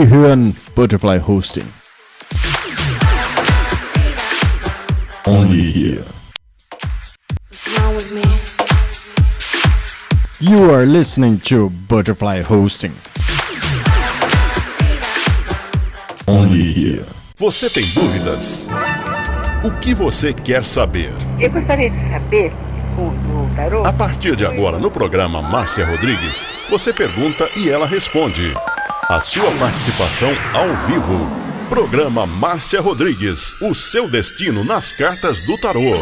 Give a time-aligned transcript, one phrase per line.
[0.00, 1.66] Sie hören Butterfly Hosting.
[5.26, 6.04] Only here.
[10.40, 12.94] You are listening to Butterfly Hosting.
[16.26, 17.04] Only here.
[17.36, 18.68] Você tem dúvidas?
[19.62, 21.12] O que você quer saber?
[21.38, 22.52] Eu gostaria de saber.
[23.84, 28.54] A partir de agora, no programa Márcia Rodrigues, você pergunta e ela responde.
[29.10, 31.28] A sua participação ao vivo.
[31.68, 36.00] Programa Márcia Rodrigues, o seu destino nas cartas do tarô.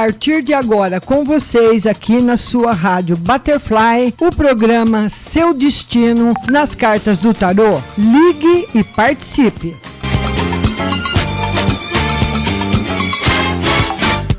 [0.00, 6.74] Partir de agora, com vocês aqui na sua rádio Butterfly, o programa Seu Destino nas
[6.74, 7.78] Cartas do Tarô.
[7.98, 9.76] Ligue e participe.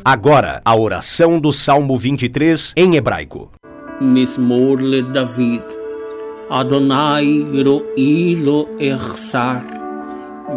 [0.03, 3.51] Agora, a oração do Salmo 23 em hebraico.
[4.01, 5.61] Mismor le David.
[6.49, 9.63] Adonai ro'i lo echsar.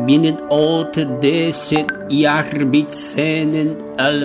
[0.07, 4.25] Binnen ot deset yarbitzenen al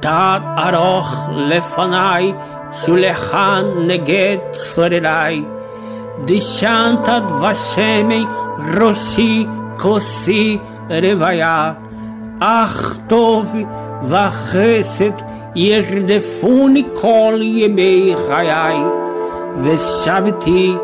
[0.00, 2.34] תד ארוך לפניי,
[2.72, 5.44] שולחן נגד צורריי.
[6.24, 8.24] דשנת דבשמי
[8.80, 9.46] ראשי
[9.78, 10.58] כוסי
[10.90, 11.72] רוויה.
[12.40, 13.54] אך טוב
[14.02, 15.22] וחסד
[15.54, 18.76] ירדפוני כל ימי חיי.
[19.62, 20.76] ושבתי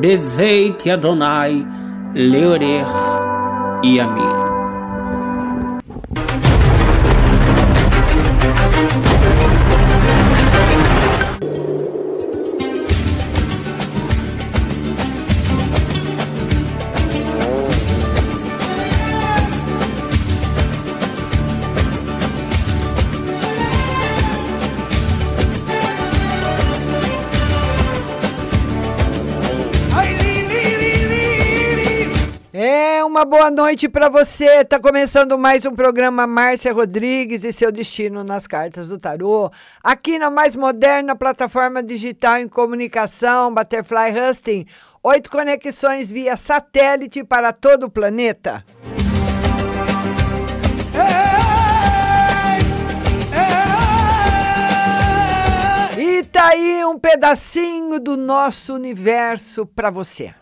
[0.00, 1.64] בבית אדוני
[2.14, 2.96] לאורך
[3.82, 4.41] ימים.
[33.32, 34.62] Boa noite para você.
[34.62, 39.50] Tá começando mais um programa Márcia Rodrigues e seu destino nas cartas do tarô.
[39.82, 44.66] Aqui na mais moderna plataforma digital em comunicação, Butterfly Husting.
[45.02, 48.62] Oito conexões via satélite para todo o planeta.
[55.96, 60.34] E tá aí um pedacinho do nosso universo para você.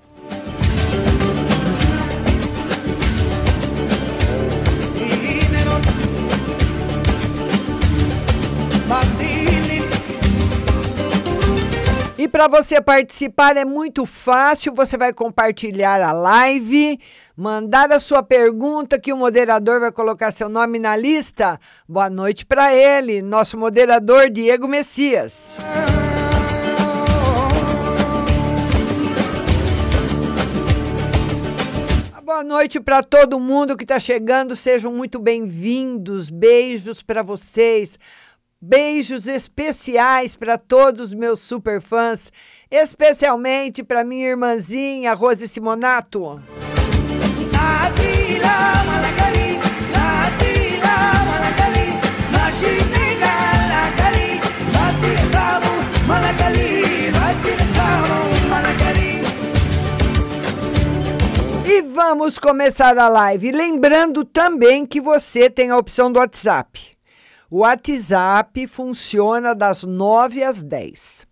[12.30, 16.98] Para você participar é muito fácil, você vai compartilhar a live,
[17.36, 21.58] mandar a sua pergunta que o moderador vai colocar seu nome na lista.
[21.88, 25.56] Boa noite para ele, nosso moderador Diego Messias.
[32.22, 36.30] Boa noite para todo mundo que está chegando, sejam muito bem-vindos.
[36.30, 37.98] Beijos para vocês.
[38.62, 42.30] Beijos especiais para todos os meus super fãs,
[42.70, 46.42] especialmente para minha irmãzinha Rose Simonato.
[61.64, 63.52] E vamos começar a live.
[63.52, 66.99] Lembrando também que você tem a opção do WhatsApp.
[67.50, 71.26] O WhatsApp funciona das 9 às 10.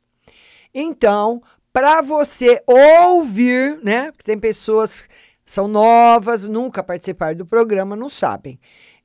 [0.74, 1.40] Então,
[1.72, 4.10] para você ouvir, né?
[4.24, 5.08] Tem pessoas que
[5.46, 8.58] são novas, nunca participaram do programa, não sabem.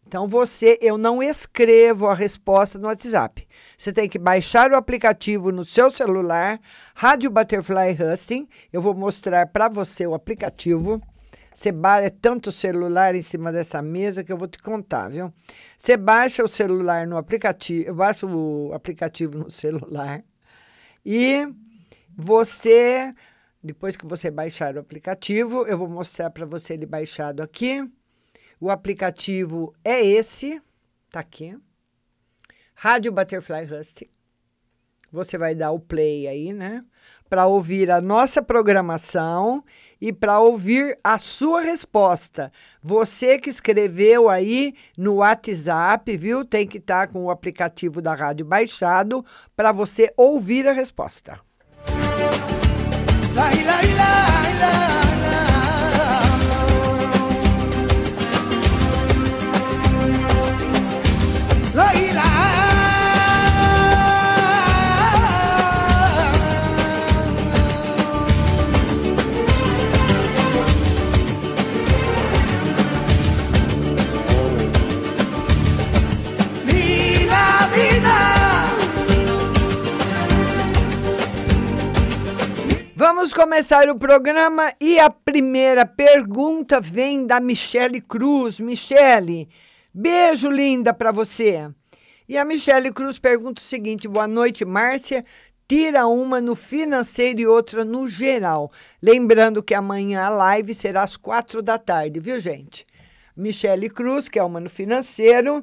[0.07, 3.47] Então, você, eu não escrevo a resposta no WhatsApp.
[3.77, 6.59] Você tem que baixar o aplicativo no seu celular,
[6.95, 8.47] Rádio Butterfly Husting.
[8.71, 11.01] Eu vou mostrar para você o aplicativo.
[11.53, 11.69] Você
[12.01, 15.31] é tanto celular em cima dessa mesa que eu vou te contar, viu?
[15.77, 20.23] Você baixa o celular no aplicativo, baixa o aplicativo no celular
[21.05, 21.47] e
[22.15, 23.13] você,
[23.61, 27.87] depois que você baixar o aplicativo, eu vou mostrar para você ele baixado aqui.
[28.59, 30.61] O aplicativo é esse,
[31.11, 31.57] tá aqui.
[32.73, 34.09] Rádio Butterfly Husting.
[35.11, 36.83] Você vai dar o play aí, né?
[37.29, 39.63] Para ouvir a nossa programação
[40.03, 42.51] e para ouvir a sua resposta.
[42.81, 46.43] Você que escreveu aí no WhatsApp, viu?
[46.43, 49.23] Tem que estar tá com o aplicativo da rádio baixado
[49.55, 51.39] para você ouvir a resposta.
[53.33, 54.92] La, la, la,
[83.05, 88.61] Vamos começar o programa e a primeira pergunta vem da Michele Cruz.
[88.61, 89.49] Michele,
[89.93, 91.69] beijo linda para você.
[92.29, 95.25] E a Michele Cruz pergunta o seguinte: boa noite, Márcia.
[95.67, 98.71] Tira uma no financeiro e outra no geral.
[99.01, 102.87] Lembrando que amanhã a live será às quatro da tarde, viu, gente?
[103.35, 105.61] Michele Cruz, que é uma no financeiro,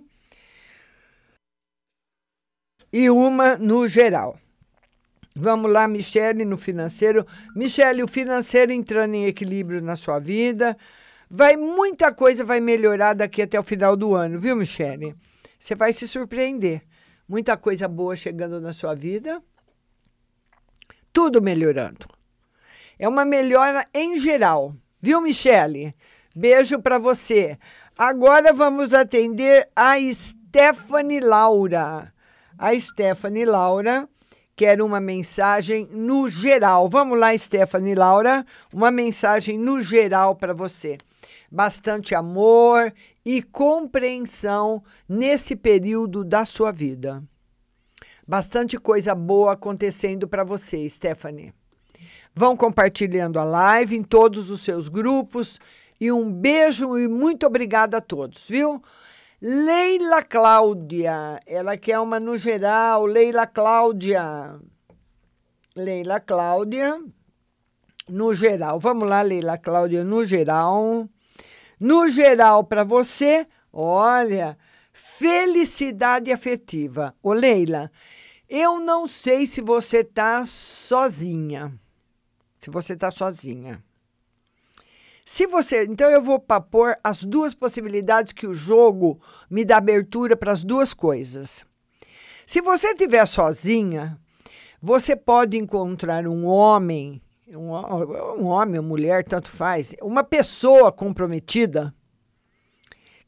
[2.92, 4.38] e uma no geral.
[5.34, 7.24] Vamos lá, Michele, no financeiro.
[7.54, 10.76] Michele, o financeiro entrando em equilíbrio na sua vida.
[11.28, 15.14] Vai muita coisa vai melhorar daqui até o final do ano, viu, Michele?
[15.58, 16.82] Você vai se surpreender.
[17.28, 19.40] Muita coisa boa chegando na sua vida.
[21.12, 22.06] Tudo melhorando.
[22.98, 25.94] É uma melhora em geral, viu, Michele?
[26.34, 27.56] Beijo para você.
[27.96, 32.12] Agora vamos atender a Stephanie Laura.
[32.58, 34.08] A Stephanie Laura
[34.60, 36.86] quero uma mensagem no geral.
[36.86, 40.98] Vamos lá, Stephanie Laura, uma mensagem no geral para você.
[41.50, 42.92] Bastante amor
[43.24, 47.24] e compreensão nesse período da sua vida.
[48.28, 51.54] Bastante coisa boa acontecendo para você, Stephanie.
[52.34, 55.58] Vão compartilhando a live em todos os seus grupos
[55.98, 58.82] e um beijo e muito obrigada a todos, viu?
[59.42, 63.06] Leila Cláudia, ela quer uma no geral.
[63.06, 64.60] Leila Cláudia.
[65.74, 67.02] Leila Cláudia,
[68.06, 68.78] no geral.
[68.78, 71.08] Vamos lá, Leila Cláudia, no geral.
[71.78, 74.58] No geral, para você, olha,
[74.92, 77.14] felicidade afetiva.
[77.22, 77.90] Ô, Leila,
[78.46, 81.72] eu não sei se você tá sozinha.
[82.58, 83.82] Se você tá sozinha.
[85.32, 90.36] Se você, então eu vou pôr as duas possibilidades que o jogo me dá abertura
[90.36, 91.64] para as duas coisas.
[92.44, 94.18] Se você estiver sozinha,
[94.82, 97.70] você pode encontrar um homem, um,
[98.40, 101.94] um homem, uma mulher, tanto faz, uma pessoa comprometida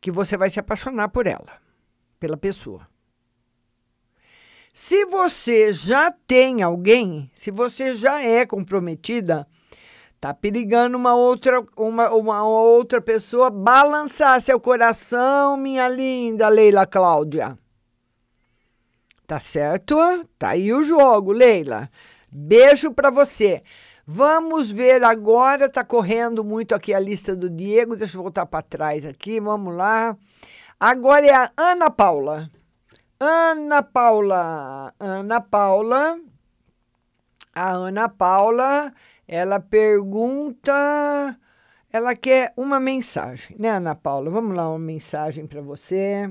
[0.00, 1.60] que você vai se apaixonar por ela,
[2.18, 2.84] pela pessoa.
[4.72, 9.46] Se você já tem alguém, se você já é comprometida,
[10.22, 17.58] Tá perigando uma outra, uma, uma outra pessoa balançar seu coração, minha linda Leila Cláudia.
[19.26, 19.96] Tá certo?
[20.38, 21.90] Tá aí o jogo, Leila.
[22.30, 23.64] Beijo para você.
[24.06, 27.96] Vamos ver agora, tá correndo muito aqui a lista do Diego.
[27.96, 29.40] Deixa eu voltar para trás aqui.
[29.40, 30.16] Vamos lá.
[30.78, 32.48] Agora é a Ana Paula.
[33.18, 34.94] Ana Paula.
[35.00, 36.16] Ana Paula.
[37.52, 38.92] A Ana Paula
[39.34, 41.40] ela pergunta,
[41.90, 44.28] ela quer uma mensagem, né, Ana Paula?
[44.28, 46.30] Vamos lá, uma mensagem para você.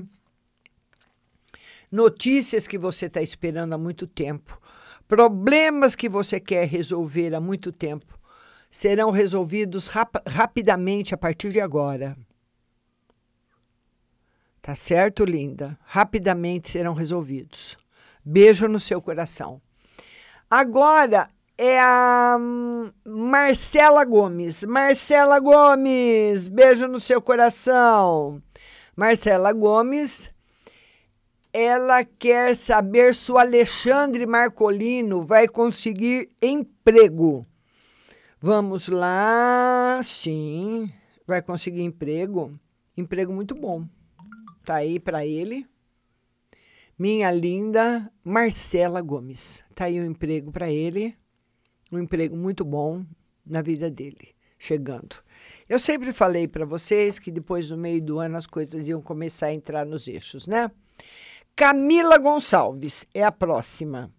[1.90, 4.56] Notícias que você está esperando há muito tempo.
[5.08, 8.16] Problemas que você quer resolver há muito tempo
[8.70, 12.16] serão resolvidos rap rapidamente a partir de agora.
[14.60, 15.76] Tá certo, linda?
[15.82, 17.76] Rapidamente serão resolvidos.
[18.24, 19.60] Beijo no seu coração.
[20.48, 24.64] Agora é a hum, Marcela Gomes.
[24.64, 28.42] Marcela Gomes, beijo no seu coração.
[28.96, 30.30] Marcela Gomes,
[31.52, 37.46] ela quer saber se o Alexandre Marcolino vai conseguir emprego.
[38.40, 40.90] Vamos lá, sim,
[41.26, 42.58] vai conseguir emprego.
[42.96, 43.86] Emprego muito bom.
[44.64, 45.66] Tá aí para ele.
[46.98, 49.64] Minha linda Marcela Gomes.
[49.74, 51.16] Tá aí o um emprego para ele
[51.92, 53.04] um emprego muito bom
[53.46, 55.16] na vida dele, chegando.
[55.68, 59.46] Eu sempre falei para vocês que depois no meio do ano as coisas iam começar
[59.46, 60.70] a entrar nos eixos, né?
[61.54, 64.10] Camila Gonçalves é a próxima.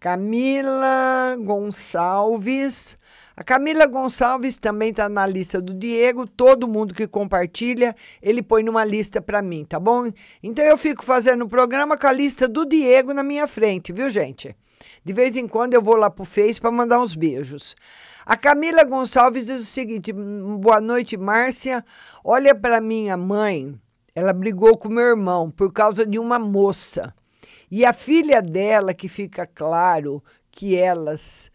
[0.00, 2.98] Camila Gonçalves.
[3.36, 6.26] A Camila Gonçalves também está na lista do Diego.
[6.26, 10.10] Todo mundo que compartilha, ele põe numa lista para mim, tá bom?
[10.42, 14.10] Então eu fico fazendo o programa com a lista do Diego na minha frente, viu,
[14.10, 14.54] gente?
[15.02, 17.76] De vez em quando eu vou lá pro Face para mandar uns beijos.
[18.26, 21.84] A Camila Gonçalves diz o seguinte: boa noite, Márcia.
[22.24, 23.78] Olha para minha mãe.
[24.14, 27.12] Ela brigou com meu irmão por causa de uma moça.
[27.70, 31.50] E a filha dela, que fica claro que elas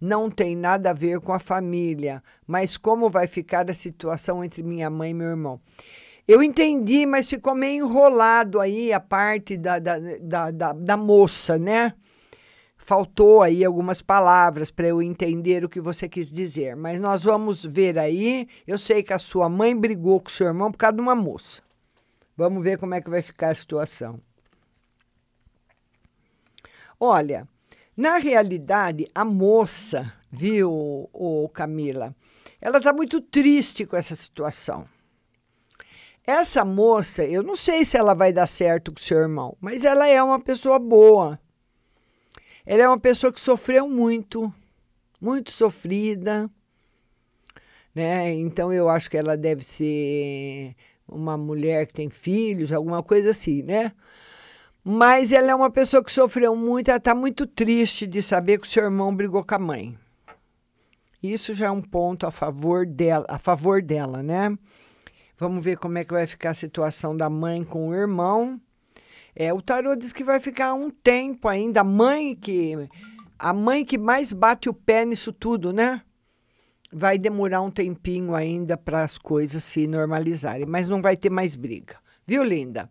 [0.00, 4.62] não têm nada a ver com a família, mas como vai ficar a situação entre
[4.62, 5.60] minha mãe e meu irmão.
[6.26, 11.58] Eu entendi, mas ficou meio enrolado aí a parte da, da, da, da, da moça,
[11.58, 11.94] né?
[12.84, 17.64] Faltou aí algumas palavras para eu entender o que você quis dizer, mas nós vamos
[17.64, 18.48] ver aí.
[18.66, 21.14] Eu sei que a sua mãe brigou com o seu irmão por causa de uma
[21.14, 21.62] moça.
[22.36, 24.20] Vamos ver como é que vai ficar a situação.
[26.98, 27.46] Olha,
[27.96, 32.12] na realidade, a moça, viu, o Camila,
[32.60, 34.88] ela está muito triste com essa situação.
[36.26, 40.08] Essa moça, eu não sei se ela vai dar certo com seu irmão, mas ela
[40.08, 41.38] é uma pessoa boa.
[42.64, 44.52] Ela é uma pessoa que sofreu muito,
[45.20, 46.50] muito sofrida,
[47.94, 48.32] né?
[48.32, 50.74] Então eu acho que ela deve ser
[51.08, 53.92] uma mulher que tem filhos, alguma coisa assim, né?
[54.84, 58.66] Mas ela é uma pessoa que sofreu muito, ela está muito triste de saber que
[58.66, 59.98] o seu irmão brigou com a mãe.
[61.22, 64.56] Isso já é um ponto a favor dela, a favor dela, né?
[65.38, 68.60] Vamos ver como é que vai ficar a situação da mãe com o irmão.
[69.34, 71.80] É, o tarô diz que vai ficar um tempo ainda.
[71.80, 72.76] A mãe que
[73.38, 76.02] a mãe que mais bate o pé nisso tudo, né?
[76.92, 81.56] Vai demorar um tempinho ainda para as coisas se normalizarem, mas não vai ter mais
[81.56, 81.96] briga.
[82.26, 82.88] Viu, linda?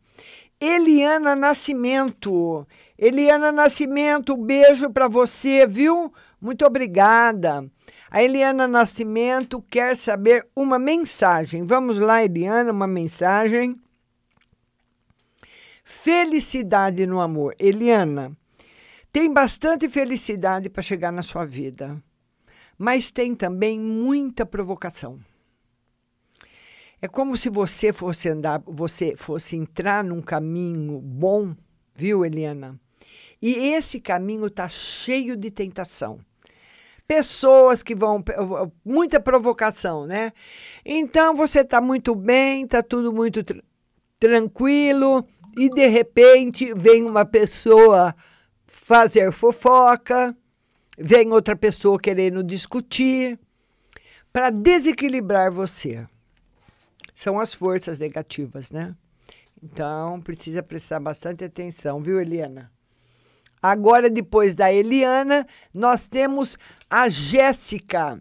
[0.60, 2.68] Eliana Nascimento.
[2.98, 6.12] Eliana Nascimento, beijo para você, viu?
[6.42, 7.66] Muito obrigada.
[8.10, 11.66] A Eliana Nascimento quer saber uma mensagem.
[11.66, 13.80] Vamos lá, Eliana, uma mensagem.
[15.92, 17.54] Felicidade no amor.
[17.60, 18.36] Eliana,
[19.12, 22.02] tem bastante felicidade para chegar na sua vida,
[22.78, 25.20] mas tem também muita provocação.
[27.02, 31.54] É como se você fosse andar, você fosse entrar num caminho bom,
[31.94, 32.80] viu, Eliana?
[33.42, 36.20] E esse caminho está cheio de tentação.
[37.06, 38.24] Pessoas que vão.
[38.84, 40.32] muita provocação, né?
[40.86, 43.60] Então você está muito bem, está tudo muito tr
[44.18, 45.28] tranquilo,
[45.58, 48.16] e de repente vem uma pessoa
[48.66, 50.36] fazer fofoca,
[50.98, 53.40] vem outra pessoa querendo discutir,
[54.32, 56.08] para desequilibrar você
[57.22, 58.96] são as forças negativas, né?
[59.62, 62.72] Então, precisa prestar bastante atenção, viu, Eliana?
[63.62, 66.58] Agora, depois da Eliana, nós temos
[66.90, 68.20] a Jéssica.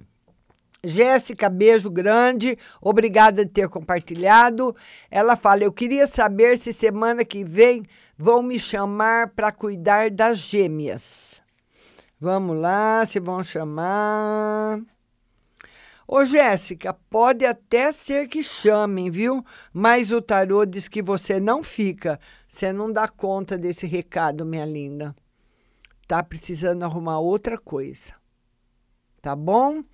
[0.82, 4.74] Jéssica, beijo grande, obrigada de ter compartilhado.
[5.10, 7.84] Ela fala: Eu queria saber se semana que vem
[8.16, 11.42] vão me chamar para cuidar das gêmeas.
[12.18, 14.80] Vamos lá, se vão chamar.
[16.06, 19.44] Ô, Jéssica, pode até ser que chamem, viu?
[19.72, 22.18] Mas o tarô diz que você não fica.
[22.48, 25.14] Você não dá conta desse recado, minha linda.
[26.08, 28.14] Tá precisando arrumar outra coisa.
[29.22, 29.84] Tá bom?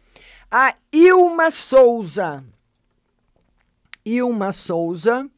[0.50, 2.44] A Ilma Souza.
[4.04, 5.28] Ilma Souza,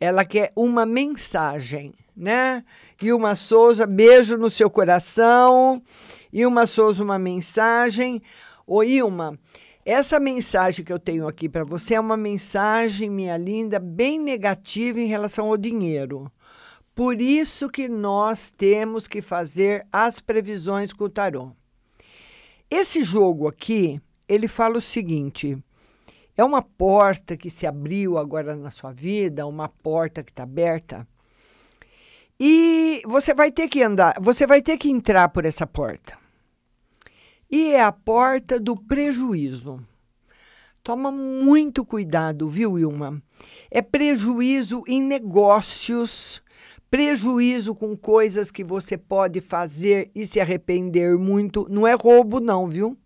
[0.00, 2.64] ela quer uma mensagem, né?
[3.02, 5.82] Ilma Souza, beijo no seu coração.
[6.32, 8.22] Ilma Souza, uma mensagem.
[8.66, 9.38] Ô, Ilma,
[9.84, 15.00] essa mensagem que eu tenho aqui para você é uma mensagem, minha linda, bem negativa
[15.00, 16.30] em relação ao dinheiro.
[16.94, 21.52] Por isso que nós temos que fazer as previsões com o tarô.
[22.70, 25.56] Esse jogo aqui, ele fala o seguinte:
[26.36, 31.06] é uma porta que se abriu agora na sua vida, uma porta que está aberta.
[32.38, 36.16] E você vai ter que andar, você vai ter que entrar por essa porta
[37.50, 39.80] e é a porta do prejuízo.
[40.82, 43.22] Toma muito cuidado, viu, Wilma?
[43.70, 46.42] É prejuízo em negócios,
[46.90, 51.66] prejuízo com coisas que você pode fazer e se arrepender muito.
[51.68, 52.96] Não é roubo, não, viu?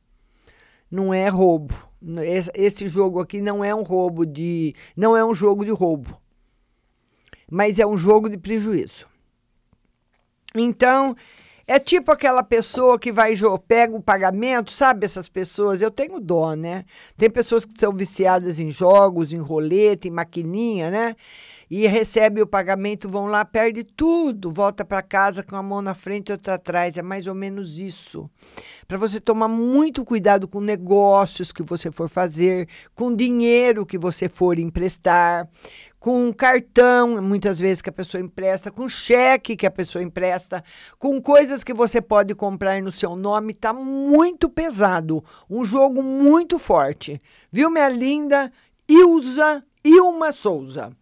[0.92, 1.75] Não é roubo.
[2.54, 4.75] Esse jogo aqui não é um roubo de.
[4.94, 6.20] Não é um jogo de roubo.
[7.50, 9.06] Mas é um jogo de prejuízo.
[10.54, 11.16] Então,
[11.66, 13.34] é tipo aquela pessoa que vai
[13.66, 15.80] pega o pagamento, sabe essas pessoas?
[15.80, 16.84] Eu tenho dó, né?
[17.16, 21.16] Tem pessoas que são viciadas em jogos, em roleta, em maquininha, né?
[21.75, 25.95] E recebe o pagamento, vão lá, perde tudo, volta para casa com a mão na
[25.95, 26.99] frente e outra atrás.
[26.99, 28.29] É mais ou menos isso.
[28.87, 34.29] Para você tomar muito cuidado com negócios que você for fazer, com dinheiro que você
[34.29, 35.49] for emprestar,
[35.99, 40.62] com cartão, muitas vezes que a pessoa empresta, com cheque que a pessoa empresta,
[40.99, 45.25] com coisas que você pode comprar no seu nome, tá muito pesado.
[45.49, 47.19] Um jogo muito forte.
[47.50, 48.52] Viu, minha linda
[48.87, 50.95] Ilza Ilma Souza?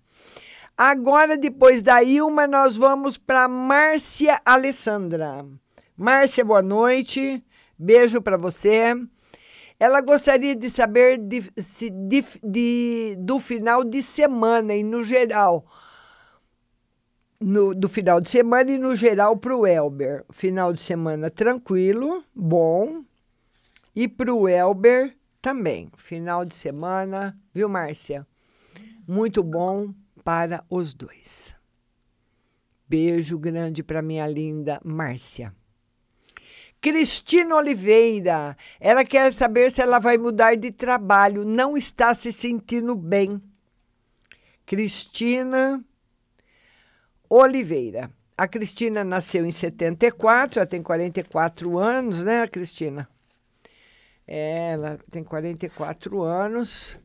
[0.82, 5.44] Agora, depois da Ilma, nós vamos para Márcia Alessandra.
[5.94, 7.44] Márcia, boa noite.
[7.78, 8.94] Beijo para você.
[9.78, 11.42] Ela gostaria de saber de,
[12.08, 15.66] de, de, do final de semana e no geral.
[17.38, 20.24] No, do final de semana e no geral para o Elber.
[20.30, 23.04] Final de semana tranquilo, bom.
[23.94, 25.90] E para o Elber também.
[25.98, 28.26] Final de semana, viu, Márcia?
[29.06, 29.92] Muito bom
[30.24, 31.56] para os dois.
[32.88, 35.54] Beijo grande para minha linda Márcia.
[36.80, 42.94] Cristina Oliveira, ela quer saber se ela vai mudar de trabalho, não está se sentindo
[42.94, 43.40] bem.
[44.64, 45.84] Cristina
[47.28, 48.10] Oliveira.
[48.36, 53.06] A Cristina nasceu em 74, ela tem 44 anos, né, Cristina?
[54.26, 56.98] Ela tem 44 anos.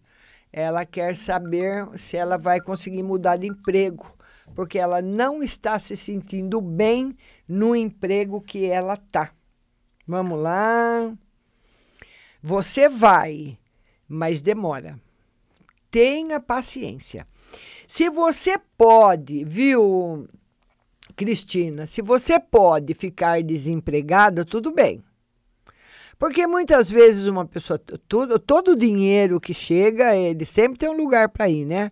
[0.57, 4.09] Ela quer saber se ela vai conseguir mudar de emprego,
[4.55, 7.13] porque ela não está se sentindo bem
[7.45, 9.33] no emprego que ela está.
[10.07, 11.13] Vamos lá.
[12.41, 13.57] Você vai,
[14.07, 14.97] mas demora.
[15.91, 17.27] Tenha paciência.
[17.85, 20.25] Se você pode, viu,
[21.17, 25.03] Cristina, se você pode ficar desempregada, tudo bem.
[26.17, 30.97] Porque muitas vezes uma pessoa, todo, todo o dinheiro que chega, ele sempre tem um
[30.97, 31.91] lugar para ir, né?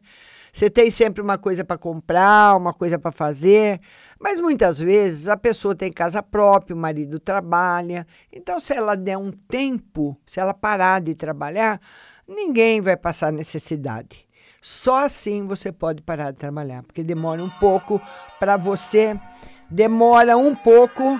[0.53, 3.81] Você tem sempre uma coisa para comprar, uma coisa para fazer,
[4.19, 8.05] mas muitas vezes a pessoa tem casa própria, o marido trabalha.
[8.31, 11.81] Então, se ela der um tempo, se ela parar de trabalhar,
[12.27, 14.27] ninguém vai passar necessidade.
[14.61, 17.99] Só assim você pode parar de trabalhar, porque demora um pouco
[18.39, 19.19] para você,
[19.71, 21.19] demora um pouco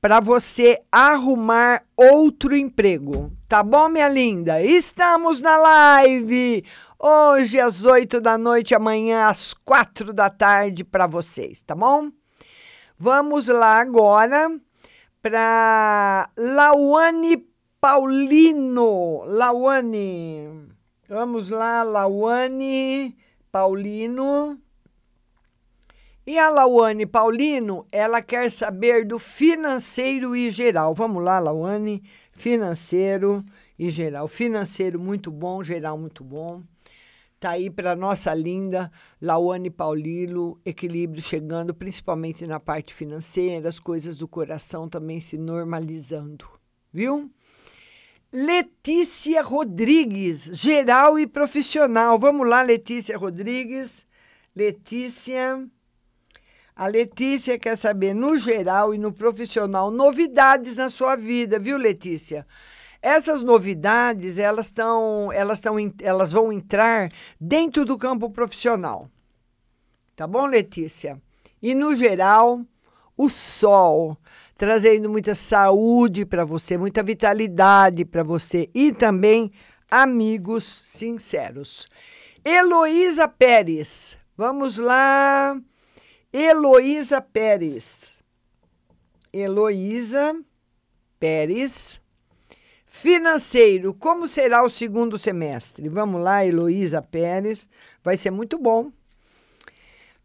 [0.00, 3.30] para você arrumar outro emprego.
[3.46, 4.62] Tá bom, minha linda?
[4.62, 6.64] Estamos na live
[6.98, 12.10] hoje às 8 da noite, amanhã às 4 da tarde para vocês, tá bom?
[12.98, 14.48] Vamos lá agora
[15.20, 17.46] para Lauane
[17.80, 19.22] Paulino.
[19.26, 20.68] Lauane.
[21.08, 23.16] Vamos lá, Lauane
[23.52, 24.58] Paulino.
[26.30, 30.94] E a Lauane Paulino, ela quer saber do financeiro e geral.
[30.94, 33.44] Vamos lá, Lauane, financeiro
[33.76, 34.28] e geral.
[34.28, 36.62] Financeiro muito bom, geral muito bom.
[37.40, 44.18] Tá aí para nossa linda Lauane Paulino, equilíbrio chegando, principalmente na parte financeira, as coisas
[44.18, 46.46] do coração também se normalizando,
[46.92, 47.28] viu?
[48.32, 52.16] Letícia Rodrigues, geral e profissional.
[52.20, 54.06] Vamos lá, Letícia Rodrigues.
[54.54, 55.68] Letícia
[56.80, 62.46] a Letícia quer saber, no geral e no profissional, novidades na sua vida, viu, Letícia?
[63.02, 69.10] Essas novidades, elas estão, elas estão, elas vão entrar dentro do campo profissional.
[70.16, 71.20] Tá bom, Letícia?
[71.60, 72.64] E no geral,
[73.14, 74.16] o sol
[74.56, 79.52] trazendo muita saúde para você, muita vitalidade para você e também
[79.90, 81.86] amigos sinceros.
[82.42, 85.60] Heloísa Pérez, vamos lá.
[86.32, 88.12] Heloísa Pérez.
[89.32, 90.36] Heloísa
[91.18, 92.00] Pérez.
[92.86, 95.88] Financeiro, como será o segundo semestre?
[95.88, 97.68] Vamos lá, Heloísa Pérez.
[98.02, 98.92] Vai ser muito bom.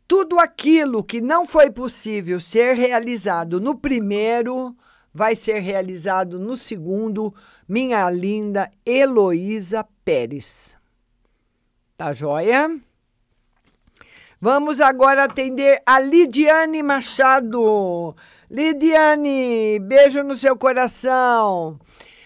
[0.08, 4.76] Tudo aquilo que não foi possível ser realizado no primeiro,
[5.12, 7.34] vai ser realizado no segundo.
[7.68, 10.78] Minha linda Heloísa Pérez.
[11.98, 12.80] Tá joia?
[14.40, 18.14] Vamos agora atender a Lidiane Machado.
[18.52, 21.80] Lidiane, beijo no seu coração.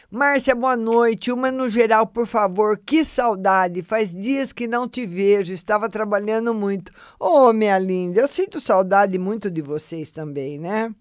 [0.10, 1.32] Márcia, boa noite.
[1.32, 2.80] Uma no geral, por favor.
[2.84, 3.84] Que saudade.
[3.84, 5.54] Faz dias que não te vejo.
[5.54, 6.92] Estava trabalhando muito.
[7.20, 10.94] Oh, minha linda, eu sinto saudade muito de vocês também, né?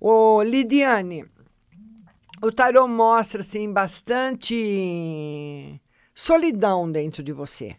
[0.00, 1.24] Ô, oh, Lidiane,
[2.42, 4.60] o tarô mostra, assim, bastante
[6.12, 7.76] solidão dentro de você.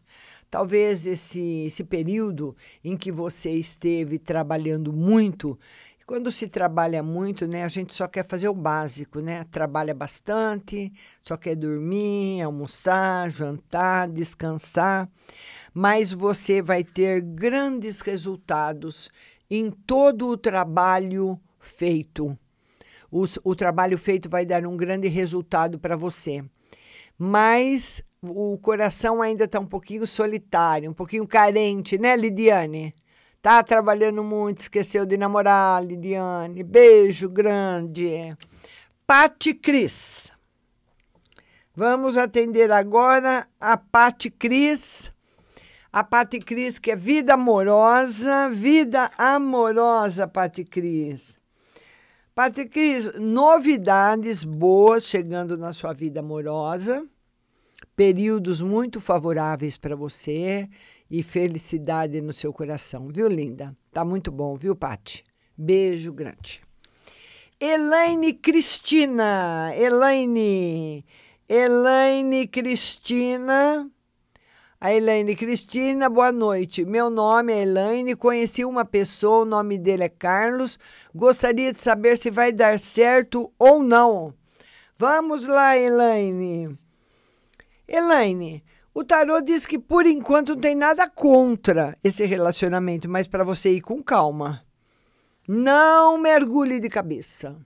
[0.51, 5.57] Talvez esse, esse período em que você esteve trabalhando muito
[6.05, 9.45] Quando se trabalha muito, né, a gente só quer fazer o básico, né?
[9.49, 15.09] Trabalha bastante, só quer dormir, almoçar, jantar, descansar,
[15.73, 19.09] mas você vai ter grandes resultados
[19.49, 22.37] em todo o trabalho feito.
[23.09, 26.43] O, o trabalho feito vai dar um grande resultado para você.
[27.23, 32.95] Mas o coração ainda está um pouquinho solitário, um pouquinho carente, né, Lidiane?
[33.43, 36.63] Tá trabalhando muito, esqueceu de namorar, Lidiane.
[36.63, 38.35] Beijo grande.
[39.05, 40.31] Pati Cris.
[41.75, 45.13] Vamos atender agora a Pati Cris.
[45.93, 51.39] A Pati Cris, que é vida amorosa, vida amorosa, Pati Cris.
[52.33, 57.07] Pati Cris, novidades boas chegando na sua vida amorosa,
[57.95, 60.69] períodos muito favoráveis para você
[61.09, 63.75] e felicidade no seu coração, viu, linda?
[63.91, 65.23] Tá muito bom, viu, Pati?
[65.57, 66.61] Beijo grande.
[67.59, 71.05] Elaine Cristina, Elaine,
[71.47, 73.87] Elaine Cristina.
[74.79, 76.83] A Elaine Cristina, boa noite.
[76.83, 80.79] Meu nome é Elaine, conheci uma pessoa, o nome dele é Carlos.
[81.13, 84.33] Gostaria de saber se vai dar certo ou não.
[84.97, 86.75] Vamos lá, Elaine.
[87.93, 93.43] Elaine, o tarô diz que por enquanto não tem nada contra esse relacionamento, mas para
[93.43, 94.63] você ir com calma.
[95.45, 97.57] Não mergulhe de cabeça.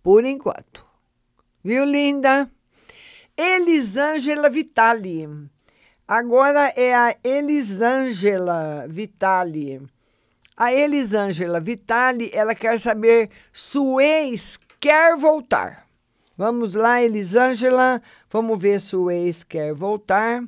[0.00, 0.86] Por enquanto.
[1.64, 2.48] Viu, linda?
[3.36, 5.28] Elisângela Vitali.
[6.06, 9.82] Agora é a Elisângela Vitali.
[10.56, 15.83] A Elisângela Vitali, ela quer saber se o ex quer voltar.
[16.36, 18.02] Vamos lá, Elisângela.
[18.30, 20.42] Vamos ver se o ex quer voltar.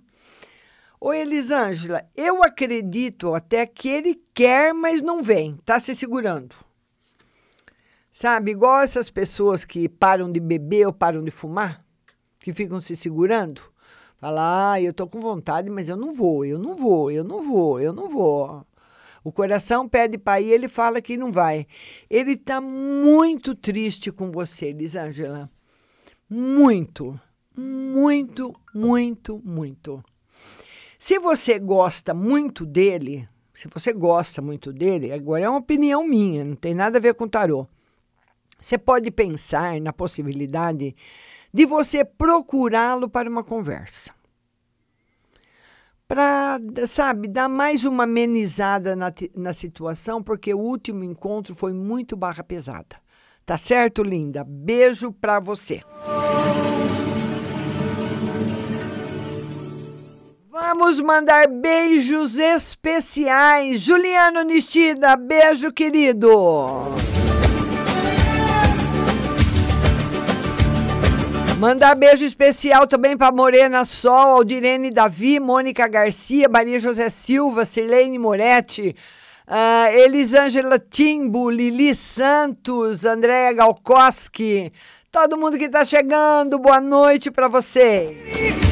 [1.01, 5.57] Ô, Elisângela, eu acredito até que ele quer, mas não vem.
[5.65, 6.57] Tá se segurando.
[8.11, 11.85] Sabe, igual essas pessoas que param de beber ou param de fumar,
[12.41, 13.61] que ficam se segurando.
[14.17, 17.43] Fala, ah, eu tô com vontade, mas eu não vou, eu não vou, eu não
[17.43, 18.67] vou, eu não vou.
[19.23, 21.67] O coração pede para ir, ele fala que não vai.
[22.09, 25.51] Ele está muito triste com você, Elisângela.
[26.29, 27.21] Muito,
[27.57, 30.03] muito, muito, muito.
[30.99, 36.45] Se você gosta muito dele, se você gosta muito dele, agora é uma opinião minha,
[36.45, 37.69] não tem nada a ver com tarô.
[38.59, 40.97] Você pode pensar na possibilidade
[41.55, 44.13] de você procurá-lo para uma conversa.
[46.09, 46.59] Para,
[46.89, 52.43] sabe, dar mais uma amenizada na, na situação, porque o último encontro foi muito barra
[52.43, 52.97] pesada.
[53.47, 54.45] Tá certo, linda?
[54.45, 55.81] Beijo pra você.
[60.51, 63.81] Vamos mandar beijos especiais.
[63.81, 66.29] Juliano Nistida, beijo, querido.
[71.61, 78.19] Mandar beijo especial também para Morena Sol, Aldirene Davi, Mônica Garcia, Maria José Silva, Silene
[78.19, 78.97] Moretti,
[79.49, 84.73] Uh, Elisângela Timbo, Lili Santos, Andréa Galkoski,
[85.09, 88.66] todo mundo que está chegando, boa noite para você.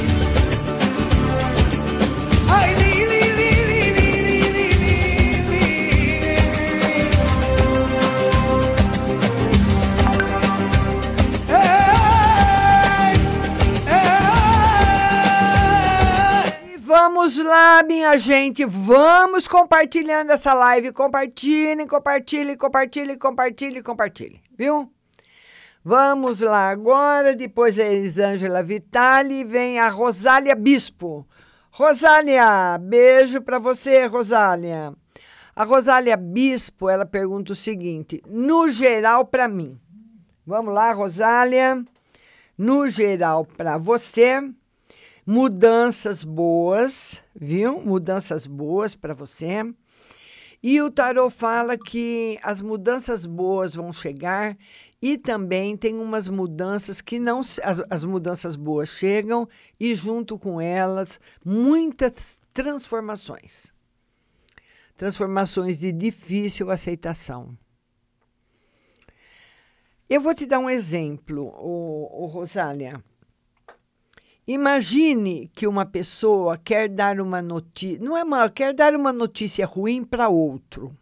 [16.96, 20.92] Vamos lá, minha gente, vamos compartilhando essa live.
[20.92, 24.88] Compartilhem, compartilhem, compartilhem, compartilhem, compartilhem, viu?
[25.82, 31.26] Vamos lá agora, depois a Elisângela Vitali, vem a Rosália Bispo.
[31.68, 34.94] Rosália, beijo para você, Rosália.
[35.56, 39.76] A Rosália Bispo, ela pergunta o seguinte: no geral para mim.
[40.46, 41.84] Vamos lá, Rosália.
[42.56, 44.40] No geral para você,
[45.26, 47.80] mudanças boas, viu?
[47.80, 49.62] Mudanças boas para você.
[50.62, 54.56] E o tarot fala que as mudanças boas vão chegar
[55.00, 57.60] e também tem umas mudanças que não as,
[57.90, 59.46] as mudanças boas chegam
[59.78, 63.70] e junto com elas muitas transformações.
[64.96, 67.54] Transformações de difícil aceitação.
[70.08, 73.04] Eu vou te dar um exemplo, o, o Rosália.
[74.46, 79.64] Imagine que uma pessoa quer dar uma notícia, não é uma, quer dar uma notícia
[79.64, 80.94] ruim para outro.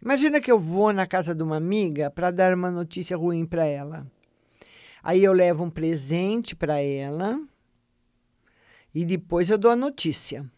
[0.00, 3.64] Imagina que eu vou na casa de uma amiga para dar uma notícia ruim para
[3.64, 4.06] ela.
[5.02, 7.40] Aí eu levo um presente para ela
[8.94, 10.48] e depois eu dou a notícia.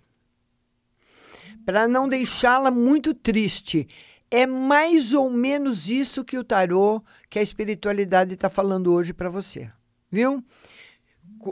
[1.65, 3.89] Para não deixá-la muito triste,
[4.31, 9.31] É mais ou menos isso que o tarô, que a espiritualidade está falando hoje para
[9.31, 9.71] você,
[10.11, 10.45] viu?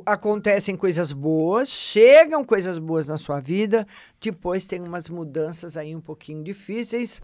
[0.06, 3.86] Acontecem coisas boas, chegam coisas boas na sua vida,
[4.20, 7.20] depois tem umas mudanças aí um pouquinho difíceis.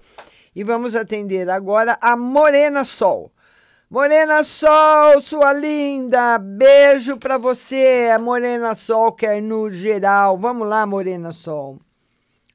[0.55, 3.33] E vamos atender agora a Morena Sol.
[3.89, 8.09] Morena Sol, sua linda, beijo para você.
[8.15, 10.39] A Morena Sol quer no geral.
[10.39, 11.79] Vamos lá, Morena Sol.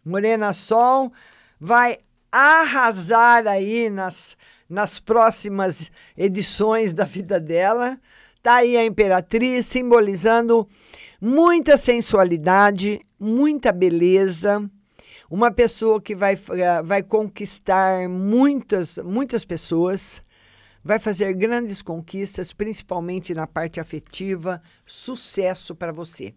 [0.06, 1.12] Morena Sol
[1.60, 2.00] vai
[2.32, 4.38] arrasar aí nas,
[4.70, 8.00] nas próximas edições da vida dela.
[8.46, 10.68] Tá aí a imperatriz simbolizando
[11.20, 14.70] muita sensualidade, muita beleza,
[15.28, 16.38] uma pessoa que vai,
[16.84, 20.22] vai conquistar muitas, muitas pessoas
[20.84, 24.62] vai fazer grandes conquistas, principalmente na parte afetiva.
[24.86, 26.36] Sucesso para você.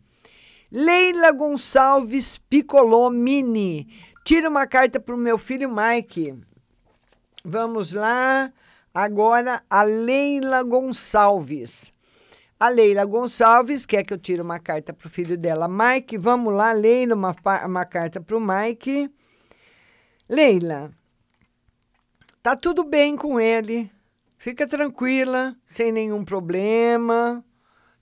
[0.72, 3.86] Leila Gonçalves Piccolomini.
[4.24, 6.34] Tira uma carta para o meu filho Mike.
[7.44, 8.50] Vamos lá.
[8.94, 11.97] Agora a Leila Gonçalves.
[12.60, 16.18] A Leila Gonçalves quer que eu tire uma carta para o filho dela, Mike.
[16.18, 19.08] Vamos lá, Leila, uma, uma carta para o Mike.
[20.28, 20.90] Leila,
[22.42, 23.88] tá tudo bem com ele.
[24.38, 27.44] Fica tranquila, sem nenhum problema,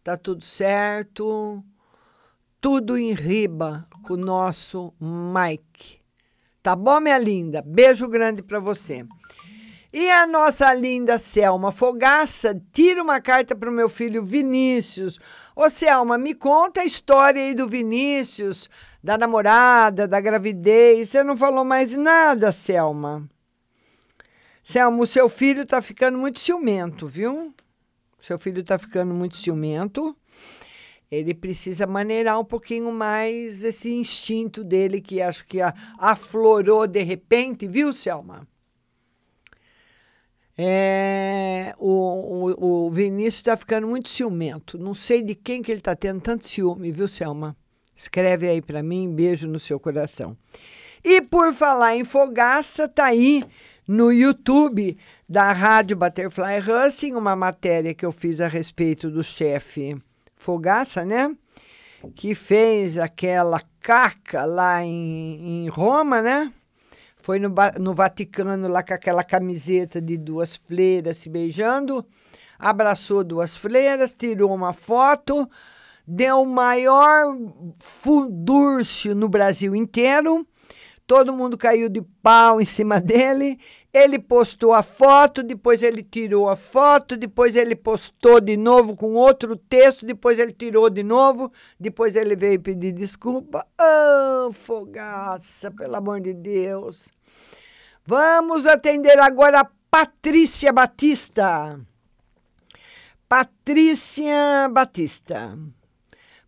[0.02, 1.62] tá tudo certo.
[2.58, 6.00] Tudo em riba com o nosso Mike.
[6.62, 7.60] Tá bom, minha linda?
[7.60, 9.06] Beijo grande para você.
[9.98, 15.18] E a nossa linda Selma Fogaça tira uma carta para o meu filho Vinícius.
[15.56, 18.68] Ô, Selma, me conta a história aí do Vinícius,
[19.02, 21.08] da namorada, da gravidez.
[21.08, 23.26] Você não falou mais nada, Selma.
[24.62, 27.54] Selma, o seu filho está ficando muito ciumento, viu?
[28.20, 30.14] Seu filho está ficando muito ciumento.
[31.10, 35.60] Ele precisa maneirar um pouquinho mais esse instinto dele que acho que
[35.98, 38.46] aflorou de repente, viu, Selma?
[40.58, 44.78] É, o, o, o Vinícius está ficando muito ciumento.
[44.78, 47.56] Não sei de quem que ele está tendo tanto ciúme, viu, Selma?
[47.94, 50.36] Escreve aí para mim, beijo no seu coração.
[51.04, 53.42] E por falar em fogaça, tá aí
[53.86, 59.96] no YouTube da Rádio Butterfly Husting, uma matéria que eu fiz a respeito do chefe
[60.34, 61.34] Fogaça, né?
[62.14, 66.52] Que fez aquela caca lá em, em Roma, né?
[67.26, 72.06] Foi no, no Vaticano lá com aquela camiseta de duas freiras se beijando,
[72.56, 75.50] abraçou duas freiras, tirou uma foto,
[76.06, 77.36] deu o maior
[77.80, 80.46] furdúrcio no Brasil inteiro
[81.06, 83.58] todo mundo caiu de pau em cima dele.
[83.96, 89.14] Ele postou a foto, depois ele tirou a foto, depois ele postou de novo com
[89.14, 93.66] outro texto, depois ele tirou de novo, depois ele veio pedir desculpa.
[93.78, 97.10] Ah, oh, fogaça, pelo amor de Deus.
[98.04, 101.80] Vamos atender agora a Patrícia Batista.
[103.26, 105.58] Patrícia Batista.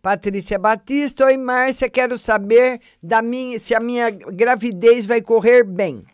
[0.03, 1.25] Patrícia Batista.
[1.25, 6.05] Oi, Márcia, quero saber da minha, se a minha gravidez vai correr bem.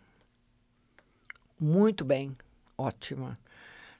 [1.58, 2.36] Muito bem,
[2.76, 3.38] ótima.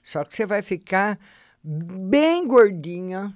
[0.03, 1.19] Só que você vai ficar
[1.63, 3.33] bem gordinha,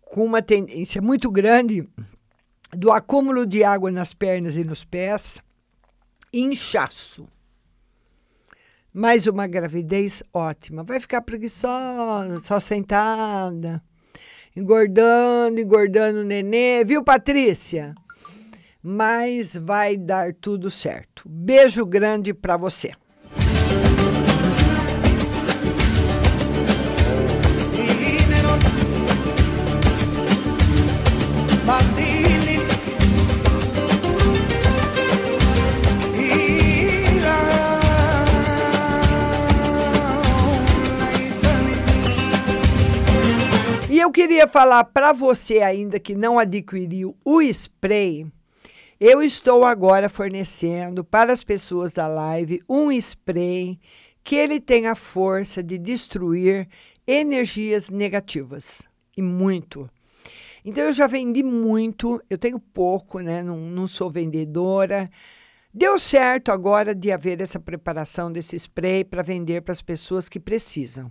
[0.00, 1.88] com uma tendência muito grande
[2.72, 5.42] do acúmulo de água nas pernas e nos pés,
[6.32, 7.28] inchaço.
[8.92, 10.82] Mais uma gravidez ótima.
[10.82, 13.82] Vai ficar preguiçosa, só sentada
[14.54, 17.94] engordando, engordando o nenê, viu, Patrícia?
[18.82, 21.22] Mas vai dar tudo certo.
[21.26, 22.92] Beijo grande para você.
[44.02, 48.26] eu queria falar para você ainda que não adquiriu o spray.
[49.04, 53.80] Eu estou agora fornecendo para as pessoas da live um spray
[54.22, 56.68] que ele tem a força de destruir
[57.04, 58.82] energias negativas
[59.16, 59.90] e muito.
[60.64, 63.42] Então eu já vendi muito, eu tenho pouco, né?
[63.42, 65.10] Não, não sou vendedora.
[65.74, 70.38] Deu certo agora de haver essa preparação desse spray para vender para as pessoas que
[70.38, 71.10] precisam.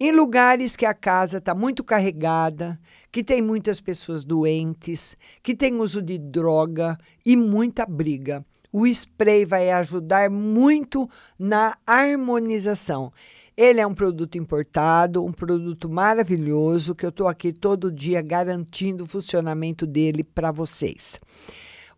[0.00, 2.78] Em lugares que a casa está muito carregada,
[3.10, 8.46] que tem muitas pessoas doentes, que tem uso de droga e muita briga.
[8.72, 13.12] O spray vai ajudar muito na harmonização.
[13.56, 19.02] Ele é um produto importado, um produto maravilhoso que eu estou aqui todo dia garantindo
[19.02, 21.18] o funcionamento dele para vocês.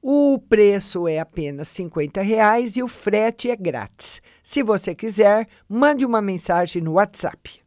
[0.00, 4.22] O preço é apenas 50 reais e o frete é grátis.
[4.42, 7.60] Se você quiser, mande uma mensagem no WhatsApp.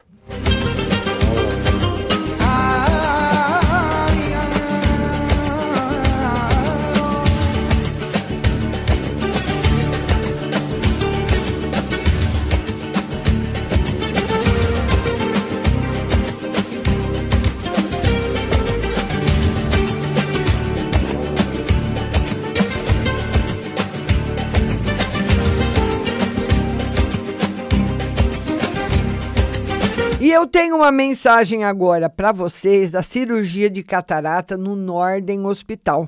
[30.44, 36.06] Eu tenho uma mensagem agora para vocês da cirurgia de catarata no Norden Hospital.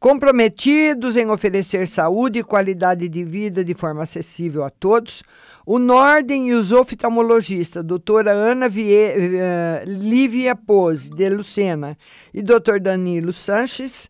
[0.00, 5.22] Comprometidos em oferecer saúde e qualidade de vida de forma acessível a todos,
[5.66, 11.98] o Norden e os oftalmologistas, doutora Ana Vie, uh, Lívia Pose de Lucena
[12.32, 14.08] e doutor Danilo Sanches,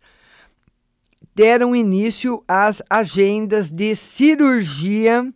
[1.34, 5.28] deram início às agendas de cirurgia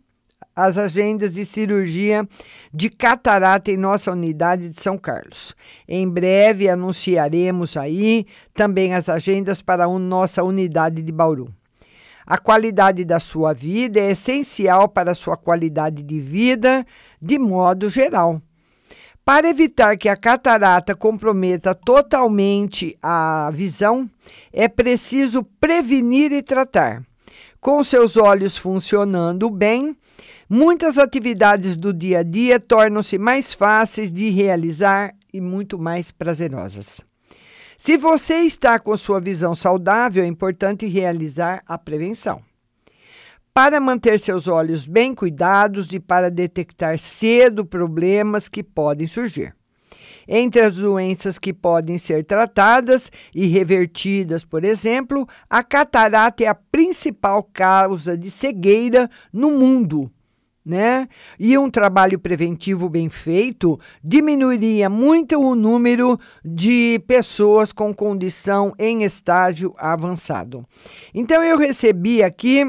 [0.65, 2.27] as agendas de cirurgia
[2.73, 5.55] de catarata em nossa unidade de São Carlos.
[5.87, 11.53] Em breve anunciaremos aí também as agendas para a nossa unidade de Bauru.
[12.25, 16.85] A qualidade da sua vida é essencial para a sua qualidade de vida
[17.19, 18.41] de modo geral.
[19.25, 24.09] Para evitar que a catarata comprometa totalmente a visão,
[24.51, 27.03] é preciso prevenir e tratar.
[27.61, 29.95] Com seus olhos funcionando bem,
[30.51, 37.01] Muitas atividades do dia a dia tornam-se mais fáceis de realizar e muito mais prazerosas.
[37.77, 42.41] Se você está com sua visão saudável, é importante realizar a prevenção.
[43.53, 49.55] Para manter seus olhos bem cuidados e para detectar cedo problemas que podem surgir.
[50.27, 56.55] Entre as doenças que podem ser tratadas e revertidas, por exemplo, a catarata é a
[56.55, 60.11] principal causa de cegueira no mundo
[60.65, 61.07] né?
[61.39, 69.03] E um trabalho preventivo bem feito diminuiria muito o número de pessoas com condição em
[69.03, 70.65] estágio avançado.
[71.13, 72.65] Então eu recebi aqui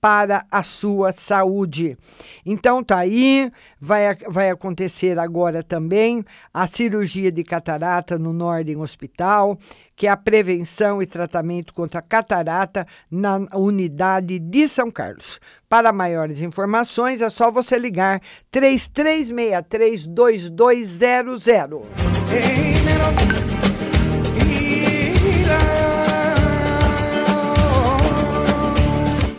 [0.00, 1.96] para a sua saúde.
[2.44, 9.58] Então tá aí, vai, vai acontecer agora também a cirurgia de catarata no Norden Hospital,
[9.94, 15.38] que é a prevenção e tratamento contra catarata na unidade de São Carlos.
[15.68, 21.42] Para maiores informações é só você ligar 3363 2200.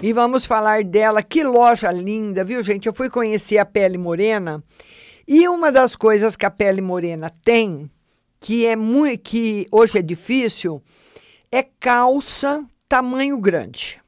[0.03, 1.21] E vamos falar dela.
[1.21, 2.87] Que loja linda, viu, gente?
[2.87, 4.63] Eu fui conhecer a Pele Morena
[5.27, 7.87] e uma das coisas que a Pele Morena tem,
[8.39, 10.81] que é muito que hoje é difícil,
[11.51, 14.01] é calça tamanho grande.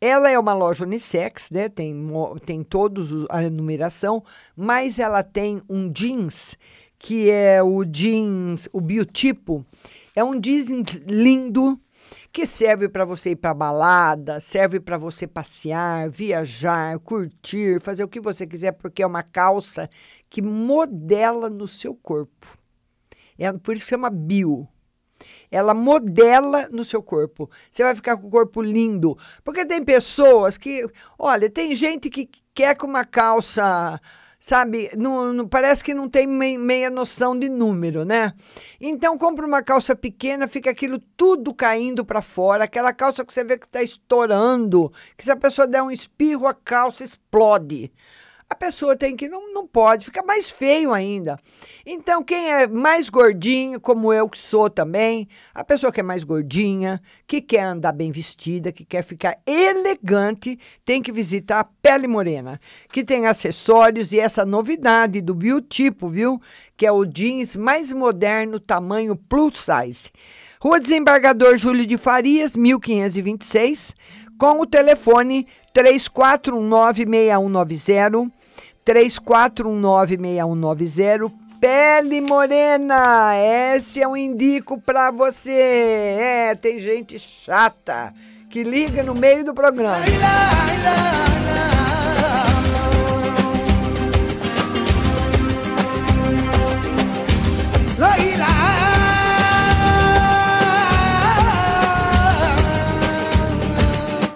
[0.00, 1.68] Ela é uma loja unissex, né?
[1.68, 1.92] Tem,
[2.46, 4.22] tem todos a numeração,
[4.56, 6.56] mas ela tem um jeans
[6.96, 9.66] que é o jeans, o biotipo.
[10.14, 11.80] É um jeans lindo,
[12.38, 18.08] que serve para você ir para balada, serve para você passear, viajar, curtir, fazer o
[18.08, 19.90] que você quiser, porque é uma calça
[20.30, 22.56] que modela no seu corpo.
[23.36, 24.68] É por isso que chama bio.
[25.50, 27.50] Ela modela no seu corpo.
[27.68, 29.18] Você vai ficar com o corpo lindo.
[29.42, 30.86] Porque tem pessoas que.
[31.18, 34.00] Olha, tem gente que quer com uma calça
[34.38, 34.90] sabe?
[34.96, 38.32] Não, não, parece que não tem meia noção de número, né?
[38.80, 43.42] Então compra uma calça pequena, fica aquilo tudo caindo para fora, aquela calça que você
[43.42, 47.92] vê que está estourando, que se a pessoa der um espirro, a calça explode
[48.50, 51.38] a pessoa tem que não, não pode, fica mais feio ainda.
[51.84, 56.24] Então, quem é mais gordinho, como eu que sou também, a pessoa que é mais
[56.24, 62.08] gordinha, que quer andar bem vestida, que quer ficar elegante, tem que visitar a Pele
[62.08, 62.58] Morena,
[62.90, 66.40] que tem acessórios e essa novidade do biotipo, viu?
[66.74, 70.08] Que é o jeans mais moderno, tamanho plus size.
[70.58, 73.94] Rua Desembargador Júlio de Farias, 1526,
[74.38, 78.37] com o telefone 34196190
[78.88, 81.30] 34196190.
[81.60, 83.32] Pele Morena,
[83.74, 85.50] esse é um indico para você.
[85.50, 88.14] É, tem gente chata
[88.48, 89.98] que liga no meio do programa.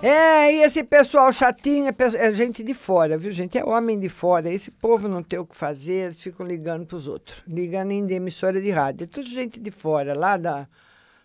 [0.02, 3.56] É, e esse pessoal chatinho é, é, gente de fora, viu, gente?
[3.56, 4.52] É homem de fora.
[4.52, 7.44] Esse povo não tem o que fazer, eles ficam ligando para os outros.
[7.46, 9.04] Ligando em emissora de rádio.
[9.04, 10.66] É tudo gente de fora, lá da,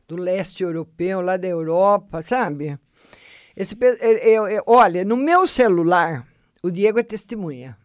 [0.07, 2.77] do leste europeu, lá da Europa, sabe?
[3.55, 3.75] Esse,
[4.21, 6.27] eu, eu, olha, no meu celular,
[6.61, 7.75] o Diego é testemunha.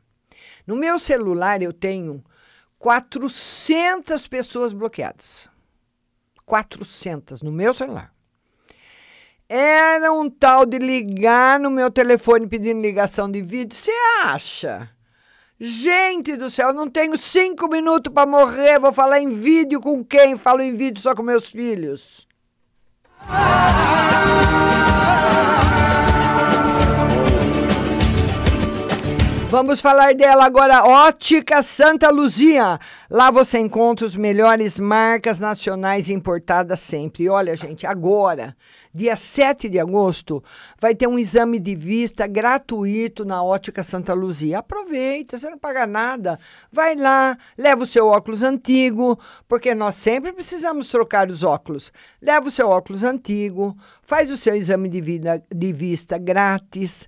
[0.67, 2.23] No meu celular eu tenho
[2.79, 5.49] 400 pessoas bloqueadas.
[6.45, 8.12] 400 no meu celular.
[9.55, 13.77] Era um tal de ligar no meu telefone pedindo ligação de vídeo.
[13.77, 13.93] Você
[14.23, 14.89] acha?
[15.61, 18.81] Gente do céu, não tenho cinco minutos para morrer.
[18.81, 20.39] Vou falar em vídeo com quem?
[20.39, 22.27] Falo em vídeo só com meus filhos.
[29.53, 32.81] Vamos falar dela agora, Ótica Santa Luzia.
[33.11, 37.25] Lá você encontra os melhores marcas nacionais importadas sempre.
[37.25, 38.57] E olha, gente, agora
[38.95, 40.43] dia 7 de agosto,
[40.79, 44.61] vai ter um exame de vista gratuito na Ótica Santa Luzia.
[44.61, 46.39] Aproveita, você não paga nada.
[46.71, 51.93] Vai lá, leva o seu óculos antigo, porque nós sempre precisamos trocar os óculos.
[52.23, 57.07] Leva o seu óculos antigo, faz o seu exame de, vida, de vista grátis.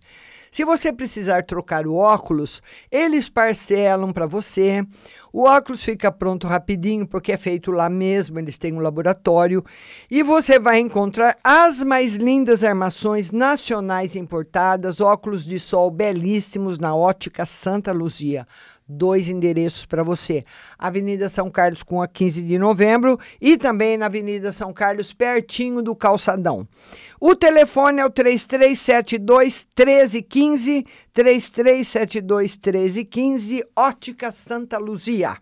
[0.54, 4.86] Se você precisar trocar o óculos, eles parcelam para você.
[5.32, 9.64] O óculos fica pronto rapidinho porque é feito lá mesmo, eles têm um laboratório
[10.08, 16.94] e você vai encontrar as mais lindas armações nacionais importadas, óculos de sol belíssimos na
[16.94, 18.46] Ótica Santa Luzia
[18.88, 20.44] dois endereços para você.
[20.78, 25.82] Avenida São Carlos com a 15 de novembro e também na Avenida São Carlos, pertinho
[25.82, 26.66] do Calçadão.
[27.20, 35.36] O telefone é o 3372 1315, 3372 1315, Ótica Santa Luzia.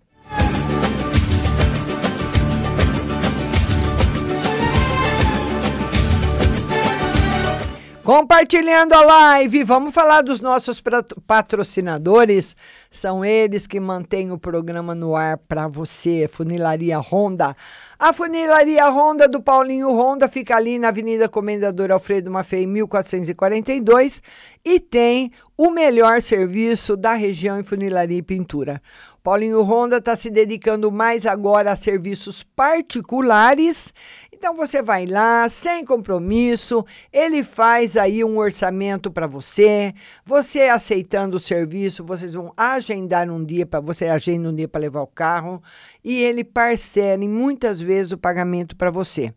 [8.05, 10.83] Compartilhando a live, vamos falar dos nossos
[11.25, 12.57] patrocinadores.
[12.91, 16.29] São eles que mantêm o programa no ar para você.
[16.29, 17.57] Funilaria Honda.
[17.97, 24.21] A Funilaria Honda do Paulinho Honda fica ali na Avenida Comendador Alfredo Maffei, 1442
[24.65, 28.83] e tem o melhor serviço da região em funilaria e pintura.
[29.23, 33.95] Paulinho Honda está se dedicando mais agora a serviços particulares
[34.43, 39.95] então você vai lá, sem compromisso, ele faz aí um orçamento para você.
[40.25, 44.81] Você aceitando o serviço, vocês vão agendar um dia para você agenda um dia para
[44.81, 45.63] levar o carro
[46.03, 49.33] e ele parcela muitas vezes o pagamento para você.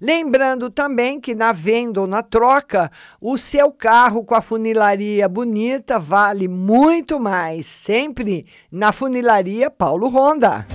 [0.00, 2.90] Lembrando também que na venda ou na troca,
[3.20, 10.66] o seu carro com a funilaria bonita vale muito mais, sempre na funilaria Paulo Honda.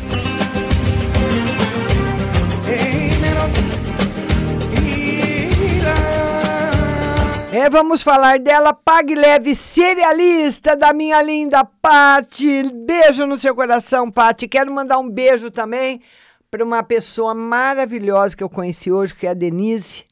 [7.56, 12.64] É, vamos falar dela, Pague Leve Cerealista, da minha linda Pati.
[12.64, 14.48] Beijo no seu coração, Pati.
[14.48, 16.02] Quero mandar um beijo também
[16.50, 20.04] para uma pessoa maravilhosa que eu conheci hoje, que é a Denise.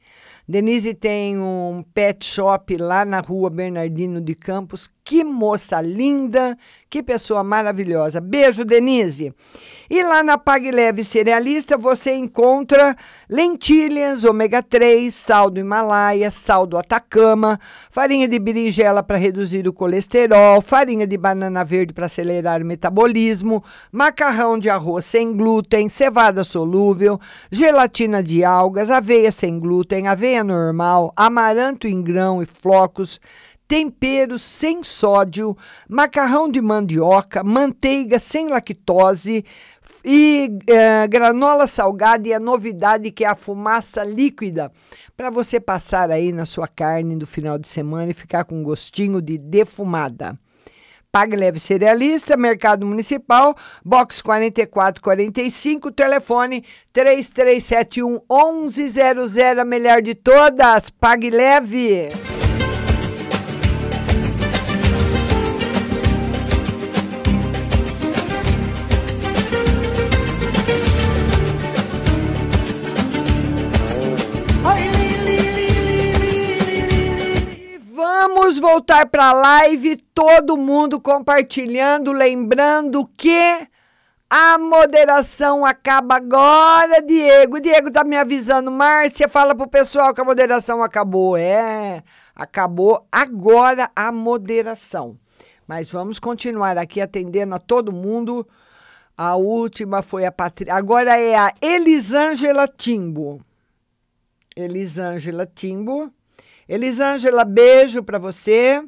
[0.48, 6.56] Denise tem um pet shop lá na rua Bernardino de Campos, Que moça linda,
[6.88, 8.20] que pessoa maravilhosa.
[8.20, 9.34] Beijo, Denise.
[9.90, 12.96] E lá na Pague Leve Cerealista você encontra
[13.28, 19.72] lentilhas, ômega 3, sal do Himalaia, sal do Atacama, farinha de berinjela para reduzir o
[19.72, 26.42] colesterol, farinha de banana verde para acelerar o metabolismo, macarrão de arroz sem glúten, cevada
[26.42, 33.20] solúvel, gelatina de algas, aveia sem glúten, aveia normal, amaranto em grão e flocos
[33.72, 35.56] temperos sem sódio,
[35.88, 39.46] macarrão de mandioca, manteiga sem lactose
[40.04, 44.70] e eh, granola salgada e a novidade que é a fumaça líquida
[45.16, 49.22] para você passar aí na sua carne no final de semana e ficar com gostinho
[49.22, 50.38] de defumada.
[51.10, 56.62] Pague Leve Cerealista, Mercado Municipal, box 4445, telefone
[56.92, 58.20] 3371
[58.66, 60.90] 1100, a melhor de todas.
[60.90, 62.31] Pague Leve.
[78.34, 83.68] Vamos voltar para a live, todo mundo compartilhando, lembrando que
[84.28, 87.60] a moderação acaba agora, Diego.
[87.60, 91.36] Diego tá me avisando, Márcia, fala pro pessoal que a moderação acabou.
[91.36, 92.02] É,
[92.34, 95.18] acabou agora a moderação.
[95.66, 98.48] Mas vamos continuar aqui atendendo a todo mundo.
[99.14, 100.74] A última foi a Patrícia.
[100.74, 103.42] Agora é a Elisângela Timbo.
[104.56, 106.10] Elisângela Timbo.
[106.72, 108.82] Elisângela, beijo para você.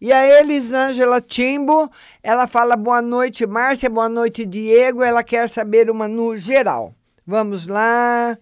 [0.00, 1.90] E a Elisângela Timbo,
[2.22, 5.02] ela fala boa noite, Márcia, boa noite, Diego.
[5.02, 6.94] Ela quer saber uma no geral.
[7.26, 8.38] Vamos lá,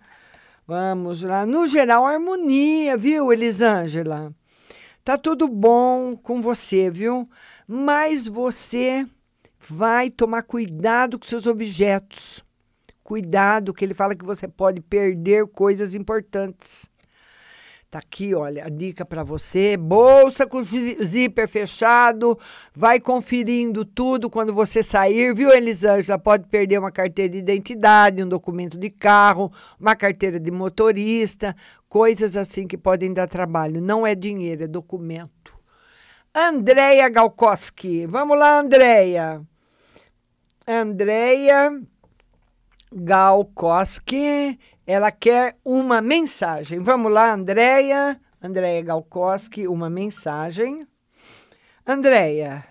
[0.66, 1.46] vamos lá.
[1.46, 4.30] No geral, harmonia, viu, Elisângela?
[5.02, 7.26] Tá tudo bom com você, viu?
[7.66, 9.06] Mas você
[9.58, 12.44] vai tomar cuidado com seus objetos.
[13.02, 16.90] Cuidado, que ele fala que você pode perder coisas importantes.
[17.88, 19.76] Tá aqui, olha, a dica para você.
[19.76, 22.36] Bolsa com zíper fechado.
[22.74, 26.18] Vai conferindo tudo quando você sair, viu, Elisângela?
[26.18, 31.54] Pode perder uma carteira de identidade, um documento de carro, uma carteira de motorista,
[31.88, 33.80] coisas assim que podem dar trabalho.
[33.80, 35.54] Não é dinheiro, é documento.
[36.34, 38.04] Andréia Galkowski.
[38.06, 39.40] Vamos lá, Andréia.
[40.66, 41.80] Andréia
[42.92, 46.78] Galkowski ela quer uma mensagem.
[46.78, 48.20] Vamos lá, Andréia.
[48.40, 50.86] Andréia Galkowski, uma mensagem.
[51.84, 52.64] Andréia,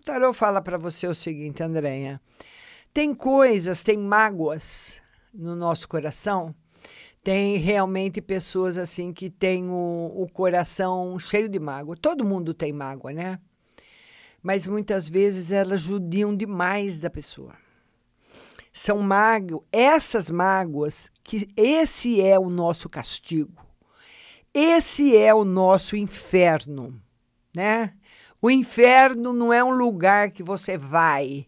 [0.00, 2.20] o tarô fala para você o seguinte, Andréia.
[2.92, 5.00] Tem coisas, tem mágoas
[5.32, 6.52] no nosso coração.
[7.22, 11.96] Tem realmente pessoas assim que têm o, o coração cheio de mágoa.
[11.96, 13.38] Todo mundo tem mágoa, né?
[14.42, 17.54] Mas muitas vezes elas judiam demais da pessoa
[18.78, 23.66] são mágoas, essas mágoas, que esse é o nosso castigo.
[24.54, 27.00] Esse é o nosso inferno,
[27.54, 27.92] né?
[28.40, 31.46] O inferno não é um lugar que você vai.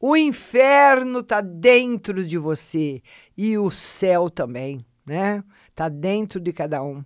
[0.00, 3.02] O inferno está dentro de você
[3.36, 5.44] e o céu também, né?
[5.68, 7.04] Está dentro de cada um.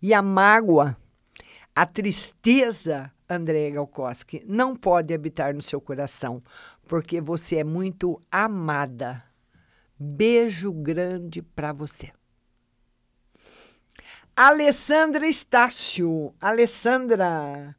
[0.00, 0.96] E a mágoa,
[1.74, 6.42] a tristeza, André Galkowski, não pode habitar no seu coração,
[6.86, 9.22] porque você é muito amada.
[9.98, 12.12] Beijo grande para você.
[14.36, 16.34] Alessandra Estácio.
[16.40, 17.76] Alessandra.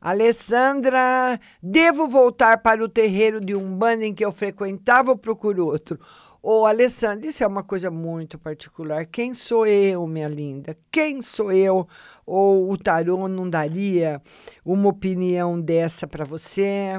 [0.00, 5.98] Alessandra, devo voltar para o terreiro de Umbanda em que eu frequentava ou procuro outro?
[6.40, 9.06] Ô, oh, Alessandra, isso é uma coisa muito particular.
[9.06, 10.78] Quem sou eu, minha linda?
[10.90, 11.86] Quem sou eu?
[12.24, 14.22] Ou o tarô não daria
[14.64, 16.92] uma opinião dessa para você?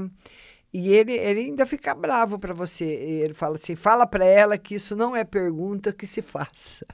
[0.72, 2.86] E ele, ele ainda fica bravo para você.
[2.86, 6.86] Ele fala assim: fala para ela que isso não é pergunta que se faça.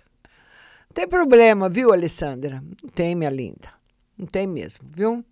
[0.89, 2.63] Não tem problema, viu, Alessandra?
[2.81, 3.69] Não tem, minha linda.
[4.17, 5.23] Não tem mesmo, viu?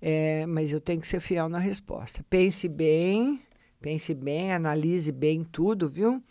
[0.00, 2.22] É, mas eu tenho que ser fiel na resposta.
[2.28, 3.40] Pense bem,
[3.80, 6.22] pense bem, analise bem tudo, viu?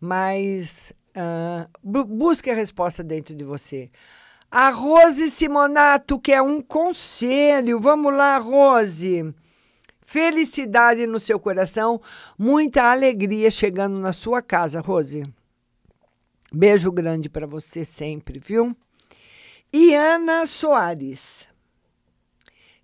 [0.00, 3.90] Mas uh, busque a resposta dentro de você.
[4.50, 7.78] A Rose Simonato quer um conselho.
[7.78, 9.32] Vamos lá, Rose
[10.06, 12.00] felicidade no seu coração,
[12.38, 15.24] muita alegria chegando na sua casa, Rose.
[16.50, 18.74] Beijo grande para você sempre, viu?
[19.74, 21.48] Iana Soares.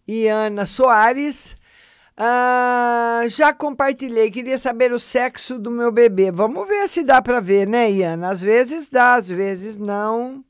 [0.06, 1.56] Iana Soares.
[2.16, 6.30] Ah, já compartilhei, queria saber o sexo do meu bebê.
[6.30, 8.30] Vamos ver se dá para ver, né, Iana?
[8.30, 10.44] Às vezes dá, às vezes não.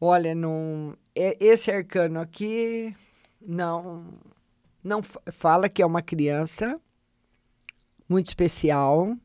[0.00, 2.94] Olha, não, esse arcano aqui
[3.40, 4.04] não,
[4.82, 6.80] não fa- fala que é uma criança
[8.08, 9.16] muito especial,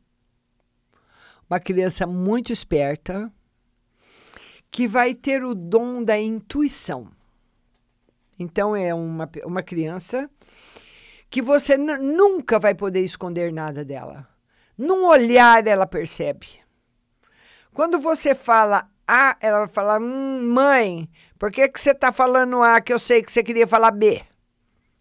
[1.50, 3.32] uma criança muito esperta,
[4.70, 7.12] que vai ter o dom da intuição.
[8.40, 10.30] Então, é uma, uma criança
[11.30, 14.28] que você nu- nunca vai poder esconder nada dela.
[14.78, 16.48] Num olhar, ela percebe.
[17.72, 22.62] Quando você fala A, ela vai falar: hum, mãe, por que, que você está falando
[22.62, 24.24] A que eu sei que você queria falar B?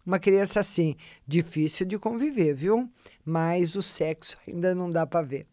[0.05, 0.95] Uma criança assim,
[1.25, 2.89] difícil de conviver, viu?
[3.25, 5.47] Mas o sexo ainda não dá para ver.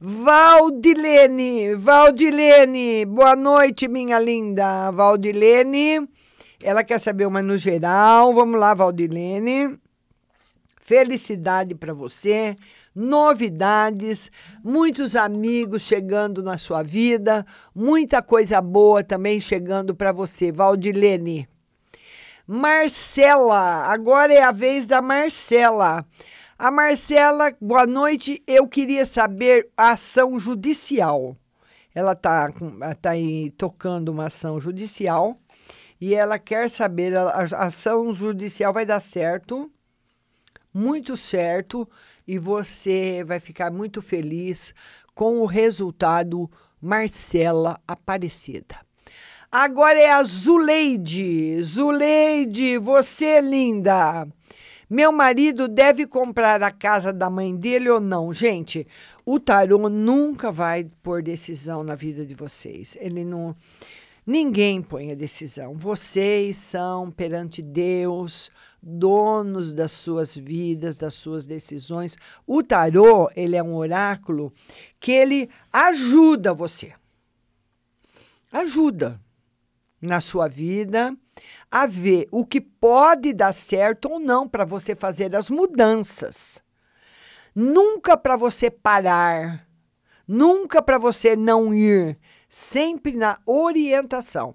[0.00, 4.90] Valdilene, Valdilene, boa noite, minha linda.
[4.90, 6.06] Valdilene,
[6.62, 8.34] ela quer saber uma no geral.
[8.34, 9.78] Vamos lá, Valdilene.
[10.82, 12.56] Felicidade para você,
[12.94, 14.30] novidades,
[14.62, 21.48] muitos amigos chegando na sua vida, muita coisa boa também chegando para você, Valdilene.
[22.48, 26.06] Marcela, agora é a vez da Marcela.
[26.56, 28.40] A Marcela, boa noite.
[28.46, 31.36] Eu queria saber a ação judicial.
[31.92, 32.52] Ela está
[33.02, 35.36] tá aí tocando uma ação judicial
[36.00, 39.68] e ela quer saber, a, a ação judicial vai dar certo,
[40.72, 41.88] muito certo,
[42.28, 44.72] e você vai ficar muito feliz
[45.16, 46.48] com o resultado
[46.80, 48.85] Marcela Aparecida.
[49.58, 51.62] Agora é a Zuleide.
[51.62, 54.28] Zuleide, você linda.
[54.88, 58.34] Meu marido deve comprar a casa da mãe dele ou não?
[58.34, 58.86] Gente,
[59.24, 62.98] o tarô nunca vai pôr decisão na vida de vocês.
[63.00, 63.56] Ele não.
[64.26, 65.74] Ninguém põe a decisão.
[65.74, 68.50] Vocês são perante Deus,
[68.82, 72.18] donos das suas vidas, das suas decisões.
[72.46, 74.52] O tarô, ele é um oráculo
[75.00, 76.92] que ele ajuda você.
[78.52, 79.18] Ajuda
[80.00, 81.16] na sua vida
[81.70, 86.62] a ver o que pode dar certo ou não para você fazer as mudanças.
[87.54, 89.66] Nunca para você parar,
[90.26, 92.18] nunca para você não ir,
[92.48, 94.54] sempre na orientação.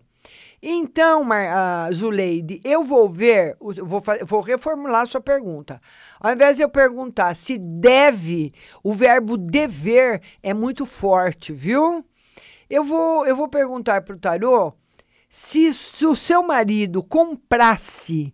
[0.64, 5.82] Então, Mar, uh, Zuleide, eu vou ver, vou, vou reformular a sua pergunta.
[6.20, 12.06] Ao invés de eu perguntar se deve, o verbo dever é muito forte, viu?
[12.70, 14.74] Eu vou, eu vou perguntar para o tarô
[15.34, 18.34] se, se o seu marido comprasse,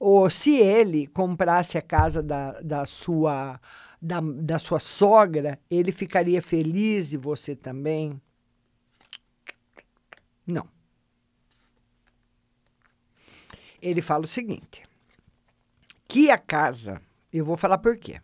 [0.00, 3.60] ou se ele comprasse a casa da, da, sua,
[4.02, 8.20] da, da sua sogra, ele ficaria feliz e você também?
[10.44, 10.68] Não.
[13.80, 14.82] Ele fala o seguinte:
[16.08, 17.00] que a casa,
[17.32, 18.20] eu vou falar por quê.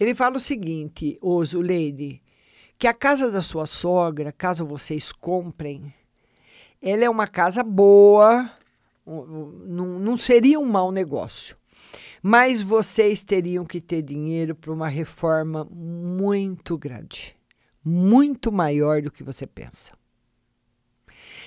[0.00, 2.22] Ele fala o seguinte, Oso Lady,
[2.78, 5.92] que a casa da sua sogra, caso vocês comprem,
[6.88, 8.48] ela é uma casa boa,
[9.04, 11.56] não, seria um mau negócio.
[12.22, 17.36] Mas vocês teriam que ter dinheiro para uma reforma muito grande,
[17.84, 19.92] muito maior do que você pensa.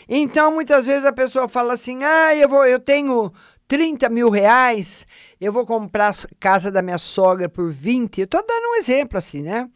[0.08, 3.32] Então, muitas vezes a pessoa fala assim: ah, eu, vou, eu tenho
[3.68, 5.08] 30 mil reais,
[5.40, 8.20] eu vou comprar a casa da minha sogra por 20.
[8.20, 9.70] Eu estou dando um exemplo assim, né?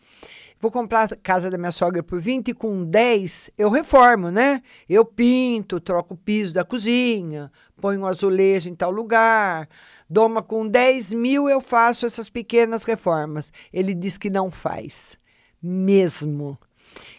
[0.63, 4.61] Vou comprar a casa da minha sogra por 20 e com 10 eu reformo, né?
[4.87, 7.51] Eu pinto, troco o piso da cozinha,
[7.81, 9.67] ponho um azulejo em tal lugar.
[10.09, 13.51] Doma com 10 mil eu faço essas pequenas reformas.
[13.73, 15.19] Ele diz que não faz.
[15.61, 16.57] Mesmo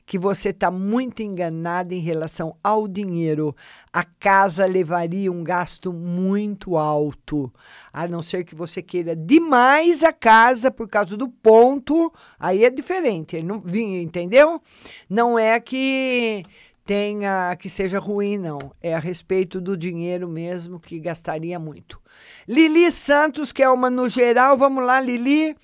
[0.07, 3.57] que você está muito enganada em relação ao dinheiro.
[3.93, 7.53] A casa levaria um gasto muito alto,
[7.93, 12.71] a não ser que você queira demais a casa por causa do ponto, aí é
[12.71, 13.43] diferente.
[13.43, 14.61] Não entendeu?
[15.09, 16.45] Não é que
[16.85, 18.59] tenha que seja ruim, não.
[18.83, 22.01] É a respeito do dinheiro mesmo que gastaria muito.
[22.47, 25.57] Lili Santos, que é uma no geral, vamos lá, Lili.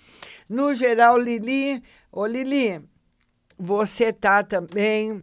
[0.48, 1.82] No geral, Lili.
[2.10, 2.82] Ô, Lili,
[3.60, 5.22] você tá também.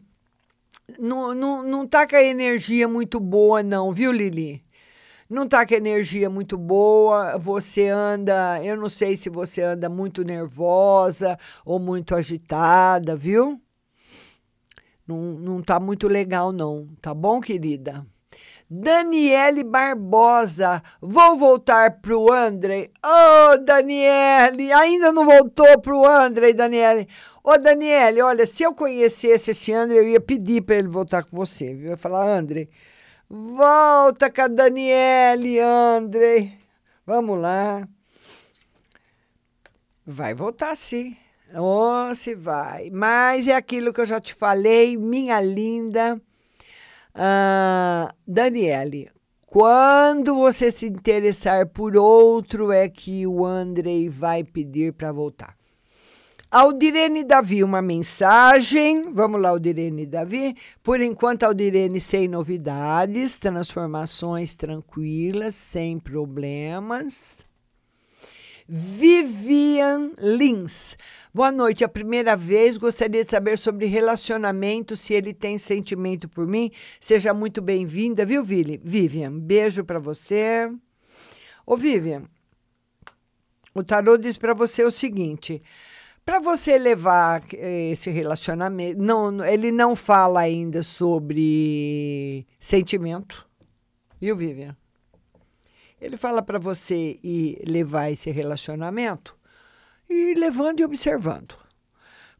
[1.00, 4.64] Não, não, não tá com a energia muito boa, não, viu, Lili?
[5.30, 7.38] Não tá com a energia muito boa.
[7.38, 8.64] Você anda.
[8.64, 13.60] Eu não sei se você anda muito nervosa ou muito agitada, viu?
[15.06, 16.88] Não, não tá muito legal, não.
[17.02, 18.06] Tá bom, querida?
[18.70, 22.92] Daniele Barbosa, vou voltar pro André.
[23.02, 27.08] Ô, oh, Daniele, ainda não voltou pro André, Daniele.
[27.42, 31.24] Ô, oh, Daniele, olha, se eu conhecesse esse André, eu ia pedir para ele voltar
[31.24, 31.86] com você, viu?
[31.86, 32.68] Eu ia falar, André,
[33.30, 36.52] volta com a Daniele, André.
[37.06, 37.88] Vamos lá.
[40.06, 41.16] Vai voltar, sim.
[41.56, 42.90] Oh, se vai.
[42.90, 46.22] Mas é aquilo que eu já te falei, minha linda.
[47.18, 49.10] Uh, Daniele,
[49.48, 55.58] Quando você se interessar por outro, é que o Andrei vai pedir para voltar.
[56.52, 59.12] Aldirene Davi, uma mensagem.
[59.12, 60.56] Vamos lá, Aldirene Davi.
[60.84, 67.46] Por enquanto, Aldirene sem novidades, transformações tranquilas, sem problemas.
[68.70, 70.96] Vivian Lins.
[71.38, 71.84] Boa noite.
[71.84, 76.72] A primeira vez gostaria de saber sobre relacionamento, se ele tem sentimento por mim.
[77.00, 78.44] Seja muito bem-vinda, viu?
[78.44, 79.38] Vivian?
[79.38, 80.68] Beijo para você.
[81.64, 82.24] Ô, Vivian,
[83.72, 85.62] o tarô diz para você o seguinte:
[86.26, 93.48] para você levar eh, esse relacionamento, não, ele não fala ainda sobre sentimento,
[94.20, 94.76] viu, Vivian?
[96.02, 99.37] Ele fala para você ir levar esse relacionamento
[100.10, 101.56] e levando e observando.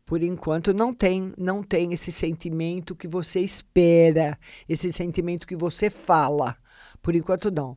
[0.06, 5.90] Por enquanto não tem, não tem esse sentimento que você espera, esse sentimento que você
[5.90, 6.56] fala.
[7.02, 7.76] Por enquanto não.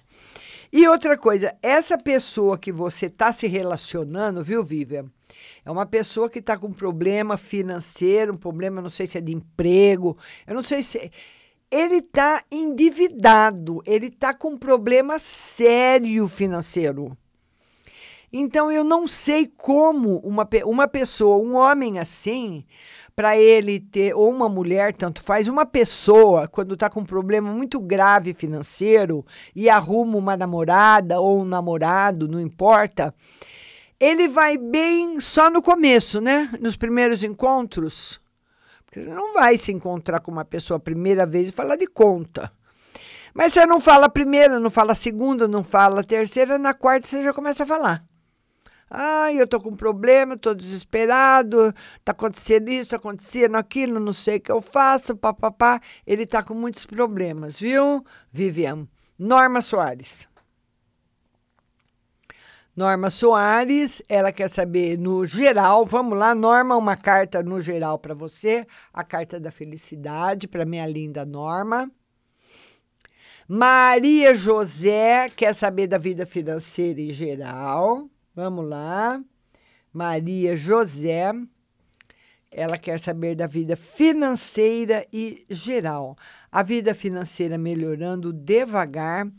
[0.73, 5.07] E outra coisa, essa pessoa que você está se relacionando, viu, Vivian?
[5.65, 9.35] É uma pessoa que está com problema financeiro, um problema, não sei se é de
[9.35, 10.17] emprego,
[10.47, 11.11] eu não sei se
[11.71, 17.17] ele está endividado, ele está com um problema sério financeiro.
[18.33, 22.65] Então eu não sei como uma, uma pessoa, um homem assim,
[23.15, 27.53] para ele ter, ou uma mulher, tanto faz, uma pessoa, quando está com um problema
[27.53, 33.13] muito grave financeiro e arruma uma namorada ou um namorado, não importa,
[33.99, 36.51] ele vai bem só no começo, né?
[36.61, 38.21] Nos primeiros encontros.
[38.87, 41.87] Porque você não vai se encontrar com uma pessoa a primeira vez e falar de
[41.87, 42.51] conta.
[43.35, 46.75] Mas você não fala a primeira, não fala a segunda, não fala a terceira, na
[46.75, 48.10] quarta você já começa a falar.
[48.91, 51.73] Ai, eu tô com um problema, tô desesperado,
[52.05, 55.81] tá acontecendo isso, tá acontecendo aquilo, não sei o que eu faço, papapá.
[56.05, 58.89] Ele tá com muitos problemas, viu, Vivian?
[59.17, 60.29] Norma Soares.
[62.75, 68.15] Norma Soares, ela quer saber no geral, vamos lá, Norma, uma carta no geral para
[68.15, 71.89] você, a carta da felicidade para minha linda Norma.
[73.47, 78.09] Maria José quer saber da vida financeira em geral.
[78.41, 79.23] Vamos lá.
[79.93, 81.31] Maria José,
[82.51, 86.17] ela quer saber da vida financeira e geral.
[86.51, 89.31] A vida financeira melhorando devagar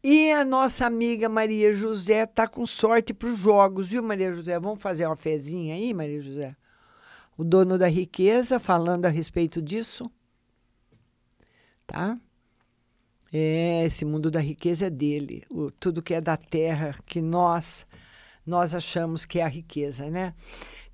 [0.00, 4.60] e a nossa amiga Maria José tá com sorte para os jogos, viu, Maria José?
[4.60, 6.54] Vamos fazer uma fezinha aí, Maria José?
[7.36, 10.08] O dono da riqueza falando a respeito disso.
[11.84, 12.16] Tá?
[13.32, 15.42] É, esse mundo da riqueza é dele.
[15.50, 17.84] O, tudo que é da terra, que nós
[18.50, 20.34] nós achamos que é a riqueza, né?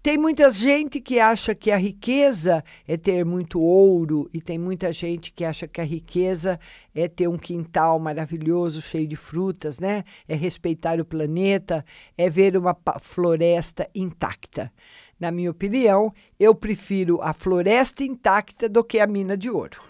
[0.02, 4.92] Tem muita gente que acha que a riqueza é ter muito ouro, e tem muita
[4.92, 6.60] gente que acha que a riqueza
[6.94, 10.04] é ter um quintal maravilhoso, cheio de frutas, né?
[10.28, 11.84] É respeitar o planeta,
[12.16, 14.70] é ver uma floresta intacta.
[15.18, 19.80] Na minha opinião, eu prefiro a floresta intacta do que a mina de ouro.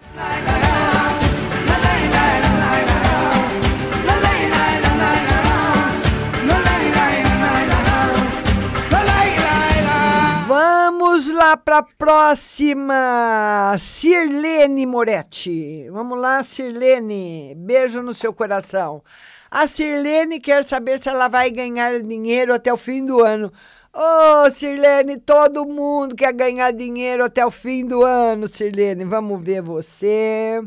[11.36, 15.86] Para a próxima, Sirlene Moretti.
[15.90, 17.54] Vamos lá, Sirlene.
[17.54, 19.02] Beijo no seu coração.
[19.50, 23.52] A Sirlene quer saber se ela vai ganhar dinheiro até o fim do ano.
[23.92, 29.04] Ô, oh, Sirlene, todo mundo quer ganhar dinheiro até o fim do ano, Sirlene.
[29.04, 30.62] Vamos ver você.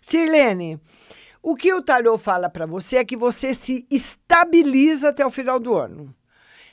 [0.00, 0.80] Sirlene,
[1.42, 5.60] o que o tarô fala para você é que você se estabiliza até o final
[5.60, 6.14] do ano.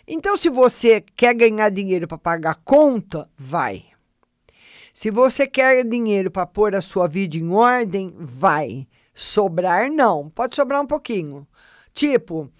[0.08, 3.86] Então, se você quer ganhar dinheiro para pagar conta, vai.
[4.94, 8.88] Se você quer dinheiro para pôr a sua vida em ordem, vai.
[9.16, 10.30] Sobrar, não.
[10.30, 11.48] Pode sobrar um pouquinho.
[11.94, 12.52] Tipo,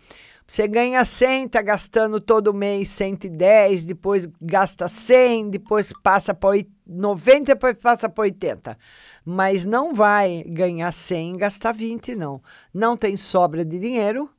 [0.48, 7.46] você ganha 100, tá gastando todo mês 110, depois gasta 100, depois passa para 90,
[7.46, 8.78] depois passa para 80.
[9.26, 12.42] Mas não vai ganhar 100 e gastar 20, não.
[12.74, 14.30] Não tem sobra de dinheiro.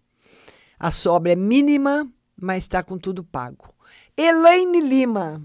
[0.78, 2.10] A sobra é mínima
[2.40, 3.74] mas está com tudo pago.
[4.16, 5.42] Elaine Lima.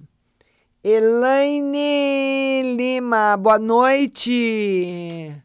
[0.83, 5.35] Elaine Lima, boa noite.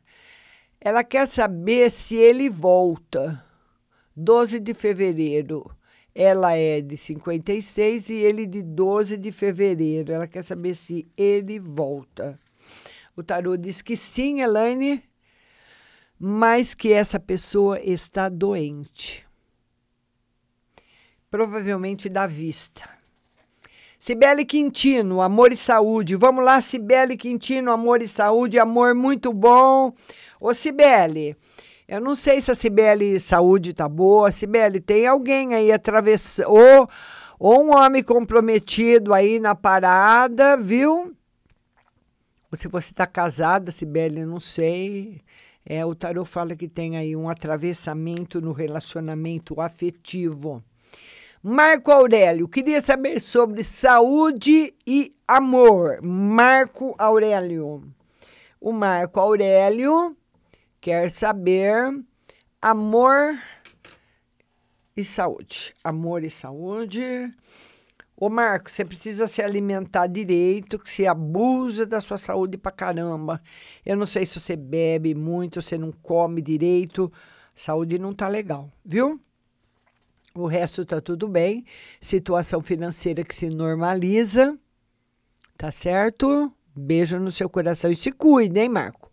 [0.81, 3.45] Ela quer saber se ele volta.
[4.17, 5.71] 12 de fevereiro.
[6.15, 10.13] Ela é de 56 e ele de 12 de fevereiro.
[10.13, 12.39] Ela quer saber se ele volta.
[13.17, 15.03] O tarô diz que sim, Elaine,
[16.19, 19.25] mas que essa pessoa está doente
[21.35, 22.89] provavelmente da vista.
[23.99, 26.15] Cibele Quintino, amor e saúde.
[26.15, 29.93] Vamos lá, Cibele Quintino, amor e saúde, amor muito bom.
[30.41, 31.37] Ô, Cibele,
[31.89, 34.31] Eu não sei se a Cibele saúde tá boa.
[34.31, 36.51] Cibele, tem alguém aí atravessando.
[36.51, 36.89] Ou,
[37.65, 41.17] um homem comprometido aí na parada, viu?
[42.49, 45.21] Ou se você está casada, Cibele, não sei.
[45.67, 50.63] É, o tarô fala que tem aí um atravessamento no relacionamento afetivo.
[51.47, 56.01] Marco Aurélio, queria saber sobre saúde e amor.
[56.01, 57.85] Marco Aurélio.
[58.59, 60.17] O Marco Aurélio
[60.81, 62.03] quer saber
[62.63, 63.39] amor
[64.97, 65.75] e saúde.
[65.85, 67.31] Amor e saúde.
[68.17, 73.39] Ô, Marco, você precisa se alimentar direito, que você abusa da sua saúde pra caramba.
[73.85, 77.13] Eu não sei se você bebe muito, você não come direito.
[77.55, 79.21] Saúde não tá legal, viu?
[80.37, 81.65] O resto tá tudo bem.
[82.01, 84.59] Situação financeira que se normaliza.
[85.57, 86.53] Tá certo?
[86.75, 89.13] Beijo no seu coração e se cuide, hein, Marco?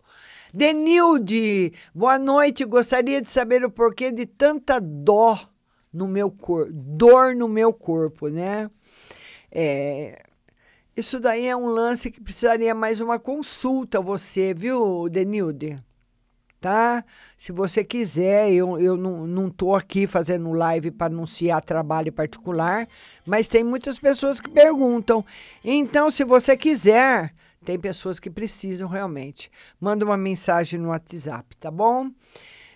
[0.51, 2.65] Denilde, boa noite.
[2.65, 5.39] Gostaria de saber o porquê de tanta dó
[5.93, 8.67] no meu corpo, dor no meu corpo, né?
[9.51, 10.23] É,
[10.97, 15.75] isso daí é um lance que precisaria mais uma consulta, você, viu, Denilde?
[16.61, 17.03] Tá?
[17.35, 22.87] Se você quiser, eu, eu não, não tô aqui fazendo live para anunciar trabalho particular,
[23.25, 25.25] mas tem muitas pessoas que perguntam.
[25.65, 27.33] Então, se você quiser,
[27.65, 29.51] tem pessoas que precisam realmente.
[29.79, 32.11] Manda uma mensagem no WhatsApp, tá bom?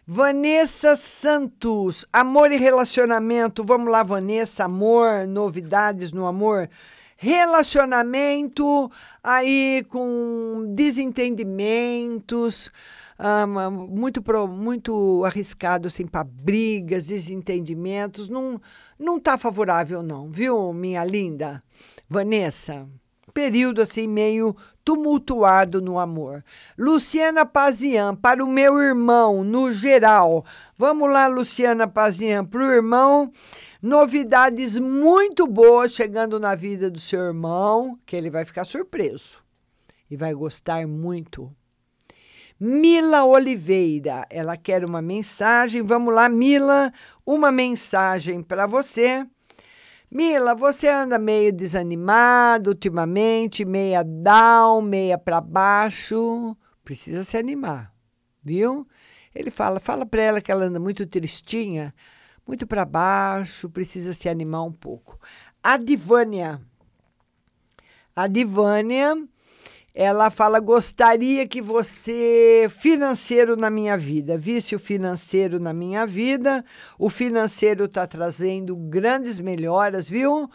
[0.08, 3.64] Vanessa Santos, amor e relacionamento.
[3.64, 6.70] Vamos lá, Vanessa, amor, novidades no amor
[7.18, 8.92] relacionamento
[9.24, 12.70] aí com desentendimentos,
[13.20, 18.28] um, muito, pro, muito arriscado assim, para brigas, desentendimentos.
[18.28, 18.62] Não,
[19.00, 21.64] não tá favorável, não, viu, minha linda
[22.10, 22.88] Vanessa?
[23.34, 26.44] Período assim meio tumultuado no amor.
[26.78, 30.46] Luciana Pazian, para o meu irmão, no geral.
[30.78, 33.30] Vamos lá, Luciana Pazian, para o irmão.
[33.82, 39.44] Novidades muito boas chegando na vida do seu irmão, que ele vai ficar surpreso
[40.10, 41.54] e vai gostar muito.
[42.68, 45.84] Mila Oliveira, ela quer uma mensagem.
[45.84, 46.92] Vamos lá, Mila,
[47.24, 49.24] uma mensagem para você.
[50.10, 56.58] Mila, você anda meio desanimado ultimamente, meia down, meia para baixo.
[56.84, 57.94] Precisa se animar,
[58.44, 58.88] viu?
[59.36, 61.94] Ele fala, fala para ela que ela anda muito tristinha,
[62.48, 65.20] muito para baixo, precisa se animar um pouco.
[65.62, 66.60] A Divânia.
[68.16, 69.16] A Divânia
[69.96, 76.66] ela fala: gostaria que você, financeiro na minha vida, visse o financeiro na minha vida.
[77.00, 80.50] O financeiro está trazendo grandes melhoras, viu?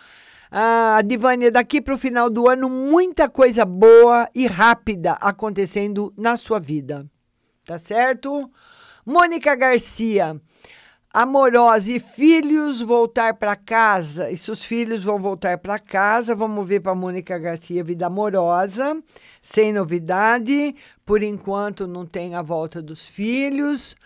[0.51, 6.37] Ah, Divânia, daqui para o final do ano, muita coisa boa e rápida acontecendo na
[6.37, 7.07] sua vida.
[7.65, 8.51] Tá certo?
[9.07, 10.39] Mônica Garcia
[11.13, 14.31] amorosa e filhos voltar para casa.
[14.31, 19.03] E se os filhos vão voltar para casa, vamos ver para Mônica Garcia, vida amorosa,
[19.43, 20.75] sem novidade.
[21.05, 23.97] Por enquanto não tem a volta dos filhos.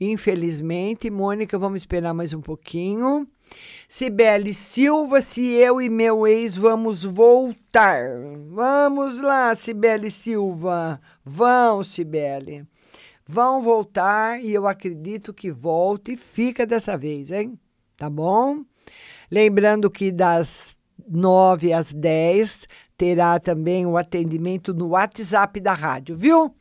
[0.00, 3.28] Infelizmente, Mônica, vamos esperar mais um pouquinho.
[3.86, 8.04] Cibele Silva, se eu e meu ex vamos voltar.
[8.48, 11.00] Vamos lá, Cibele Silva.
[11.24, 12.66] Vão, Cibele
[13.26, 17.58] vão voltar e eu acredito que volte e fica dessa vez, hein?
[17.96, 18.64] Tá bom?
[19.30, 20.76] Lembrando que das
[21.08, 26.54] 9 às 10 terá também o atendimento no WhatsApp da rádio, viu?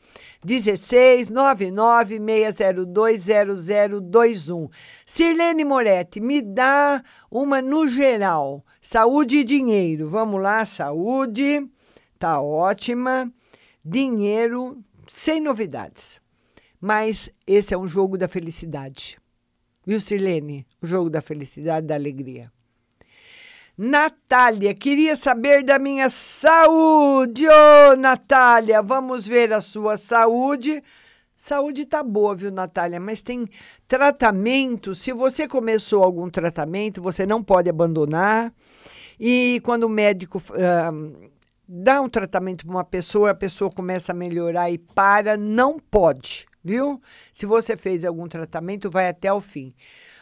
[0.44, 4.70] 16 99 602 0021.
[5.06, 8.66] Sirlene Moretti, me dá uma no geral.
[8.82, 10.10] Saúde e dinheiro.
[10.10, 11.68] Vamos lá, saúde.
[12.20, 13.32] Tá ótima.
[13.84, 16.23] Dinheiro sem novidades.
[16.86, 19.18] Mas esse é um jogo da felicidade.
[19.88, 20.68] Viu, Sirlene?
[20.82, 22.52] O jogo da felicidade, da alegria.
[23.78, 27.48] Natália, queria saber da minha saúde.
[27.48, 27.52] Ô,
[27.94, 30.84] oh, Natália, vamos ver a sua saúde.
[31.38, 33.00] Saúde tá boa, viu, Natália?
[33.00, 33.48] Mas tem
[33.88, 34.94] tratamento.
[34.94, 38.54] Se você começou algum tratamento, você não pode abandonar.
[39.18, 41.30] E quando o médico uh,
[41.66, 46.46] dá um tratamento para uma pessoa, a pessoa começa a melhorar e para, não pode
[46.64, 47.02] viu?
[47.32, 49.72] Se você fez algum tratamento, vai até o fim.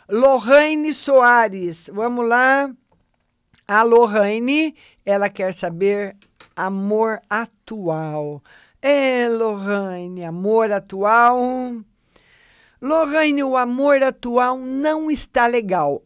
[0.10, 2.70] Lorraine Soares, vamos lá.
[3.68, 4.76] A Lorraine,
[5.06, 6.16] ela quer saber
[6.56, 8.44] amor atual.
[8.82, 11.82] É, Lorraine, amor atual.
[12.82, 16.02] Lorraine, o amor atual não está legal,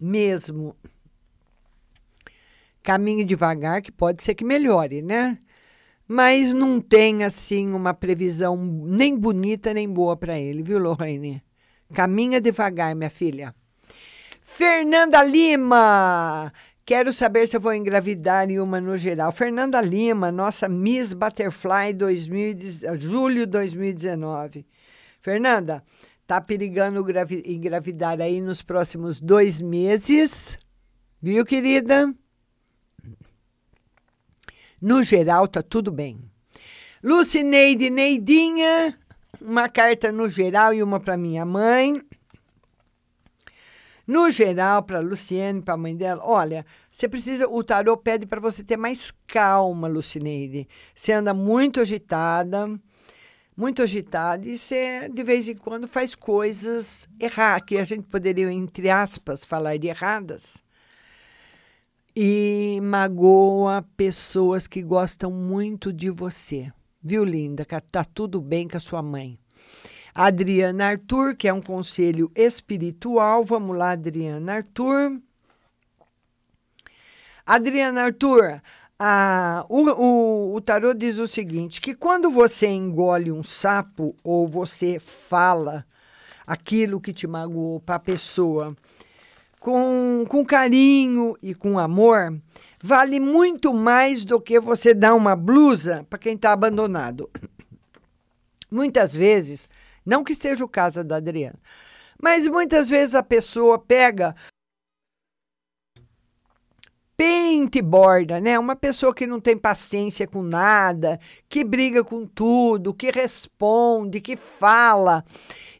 [0.00, 0.74] mesmo.
[2.82, 5.38] Caminhe devagar, que pode ser que melhore, né?
[6.06, 11.42] Mas não tem assim uma previsão nem bonita nem boa para ele, viu, Lorraine?
[11.92, 13.54] Caminha devagar, minha filha.
[14.40, 16.52] Fernanda Lima,
[16.84, 19.32] quero saber se eu vou engravidar em uma no geral.
[19.32, 24.66] Fernanda Lima, nossa Miss Butterfly 2000, julho 2019.
[25.22, 25.82] Fernanda,
[26.26, 27.04] tá perigando
[27.46, 30.58] engravidar aí nos próximos dois meses,
[31.22, 32.14] viu, querida?
[34.84, 36.20] No geral, tá tudo bem.
[37.02, 38.94] Lucineide Neidinha,
[39.40, 42.02] uma carta no geral e uma para minha mãe.
[44.06, 48.42] No geral, para Luciene, para a mãe dela, olha, você precisa, o tarô pede para
[48.42, 50.68] você ter mais calma, Lucineide.
[50.94, 52.68] Você anda muito agitada,
[53.56, 58.52] muito agitada e você de vez em quando faz coisas erradas, que a gente poderia,
[58.52, 60.62] entre aspas, falar de erradas
[62.16, 66.72] e magoa pessoas que gostam muito de você.
[67.02, 67.66] Viu, linda?
[67.90, 69.38] Tá tudo bem com a sua mãe.
[70.14, 73.44] Adriana Arthur, que é um conselho espiritual.
[73.44, 75.20] Vamos lá, Adriana Arthur.
[77.44, 78.62] Adriana Arthur,
[78.98, 84.46] a, o, o, o tarô diz o seguinte: que quando você engole um sapo ou
[84.46, 85.84] você fala
[86.46, 88.74] aquilo que te magoou para a pessoa
[89.64, 92.38] com, com carinho e com amor,
[92.82, 97.30] vale muito mais do que você dar uma blusa para quem está abandonado.
[98.70, 99.66] Muitas vezes,
[100.04, 101.58] não que seja o caso da Adriana,
[102.22, 104.34] mas muitas vezes a pessoa pega
[107.16, 108.58] pente borda, né?
[108.58, 114.36] Uma pessoa que não tem paciência com nada, que briga com tudo, que responde, que
[114.36, 115.24] fala.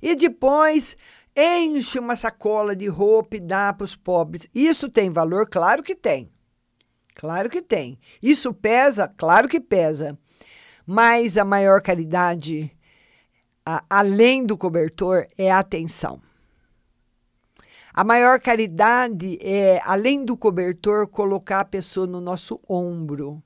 [0.01, 0.97] E depois
[1.37, 4.49] enche uma sacola de roupa e dá para os pobres.
[4.55, 5.49] Isso tem valor?
[5.49, 6.31] Claro que tem.
[7.15, 7.99] Claro que tem.
[8.23, 9.13] Isso pesa?
[9.17, 10.19] Claro que pesa.
[10.87, 12.71] Mas a maior caridade,
[13.65, 16.21] a, além do cobertor, é a atenção.
[17.93, 23.43] A maior caridade é, além do cobertor, colocar a pessoa no nosso ombro.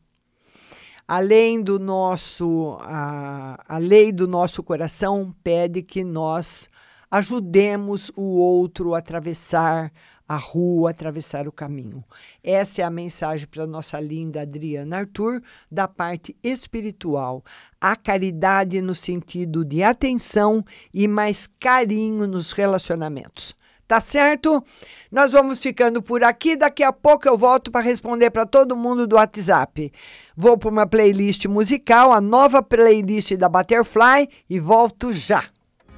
[1.07, 6.69] Além do nosso, a, a lei do nosso coração pede que nós
[7.11, 9.91] Ajudemos o outro a atravessar
[10.29, 12.05] a rua, a atravessar o caminho.
[12.45, 15.43] Essa é a mensagem para nossa linda Adriana Arthur,
[15.73, 17.43] da parte espiritual.
[17.81, 23.57] A caridade no sentido de atenção e mais carinho nos relacionamentos.
[23.87, 24.63] Tá certo?
[25.11, 26.57] Nós vamos ficando por aqui.
[26.57, 29.91] Daqui a pouco eu volto para responder para todo mundo do WhatsApp.
[30.37, 35.47] Vou para uma playlist musical, a nova playlist da Butterfly, e volto já.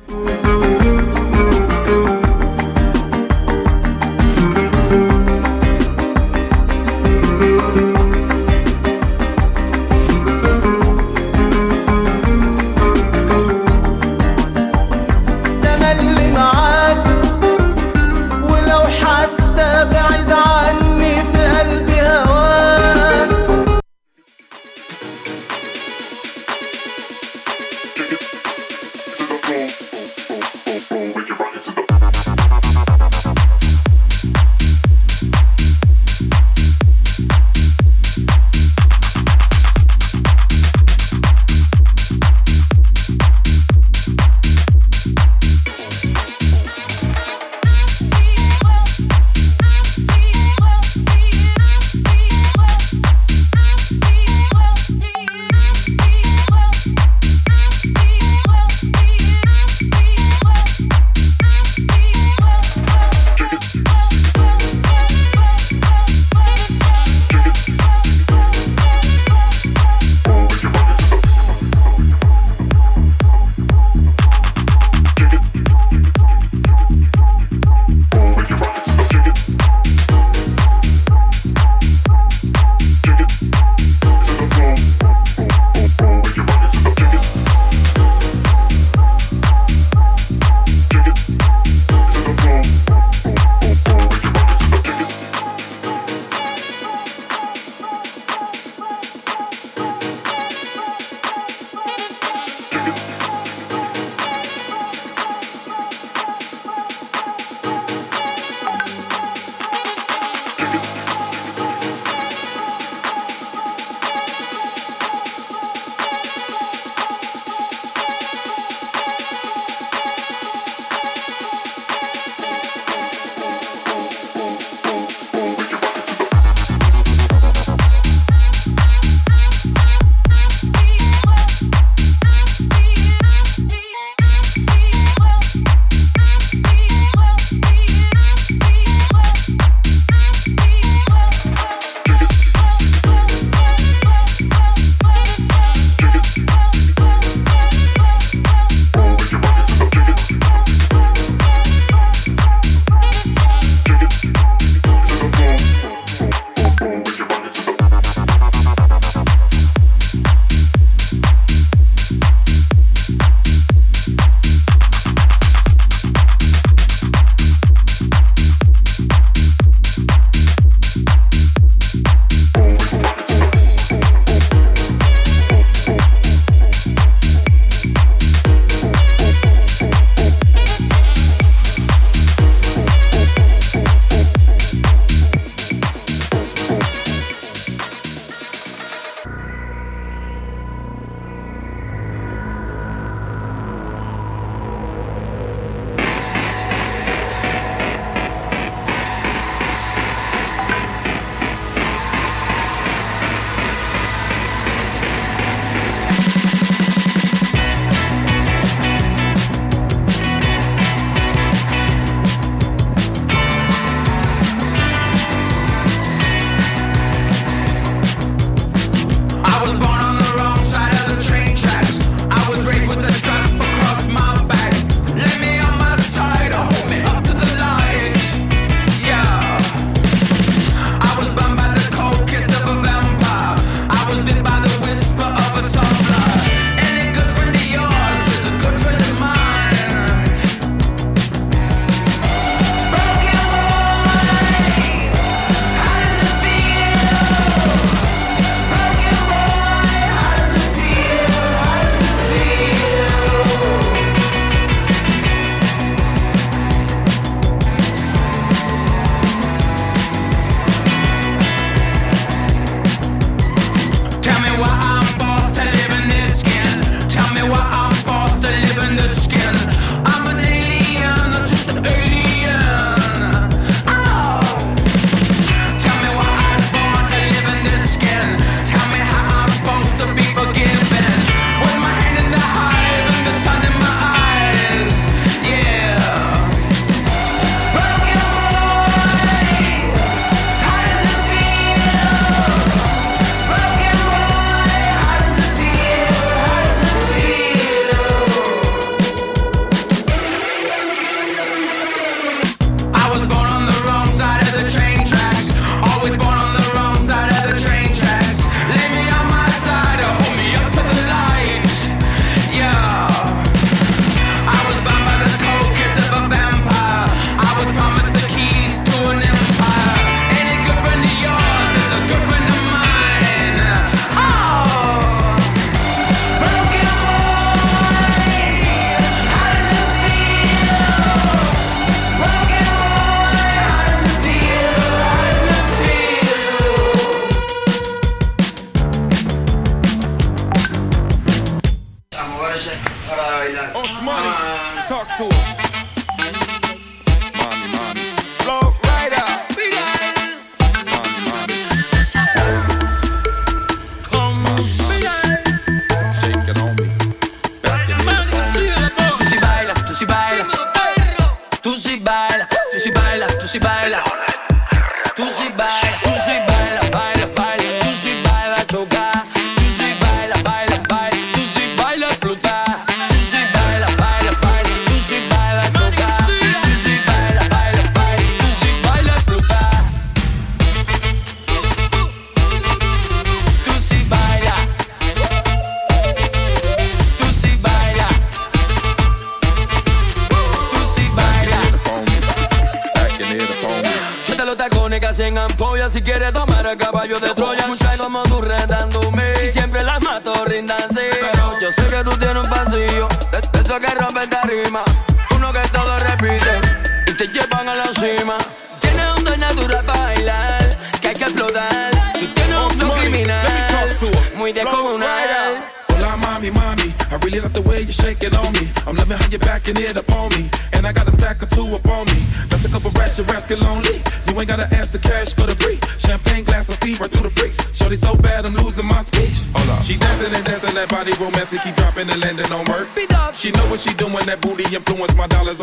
[0.08, 0.69] Música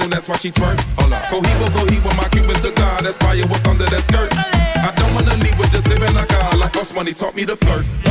[0.02, 0.80] so that's why she twerk.
[1.00, 1.22] Hold on.
[1.24, 3.02] Cohiba, Cohiba, my Cuban cigar.
[3.02, 4.32] That's fire, what's under that skirt?
[4.38, 6.56] I don't wanna leave with just sipping like I.
[6.56, 8.07] Like Boss Money taught me to flirt.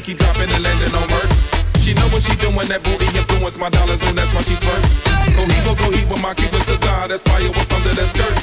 [0.00, 1.26] keep dropping and landing on her.
[1.80, 4.84] She know what she doing, that booty influence my dollars, and that's why she twerk.
[5.96, 8.36] heat with my Cuban cigar, that's fire with under that skirt.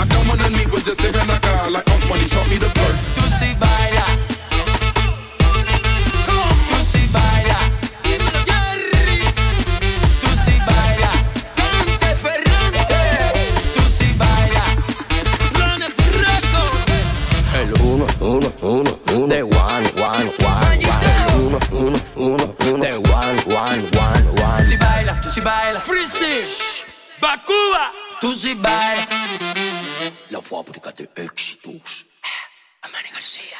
[0.00, 2.70] I don't wanna meet with just sipping like I like on money, taught me to
[2.72, 2.96] flirt.
[3.16, 4.06] Tu si baila.
[6.70, 7.58] Tu si baila.
[10.22, 10.54] Tu si
[12.22, 13.02] Ferrante.
[13.74, 14.08] Tu si
[17.60, 19.26] El uno, uno, uno, uno.
[19.26, 20.43] De one, one, one
[21.54, 22.84] uno, uno, uno, uno.
[22.84, 24.64] De one, one, one, one.
[24.64, 25.80] Si baila, tú si baila.
[25.80, 26.84] Freeze.
[27.20, 27.92] Bakuba.
[28.20, 29.06] Tú si baila.
[30.30, 32.06] La fábrica de éxitos.
[32.22, 33.58] Ah, Amane García.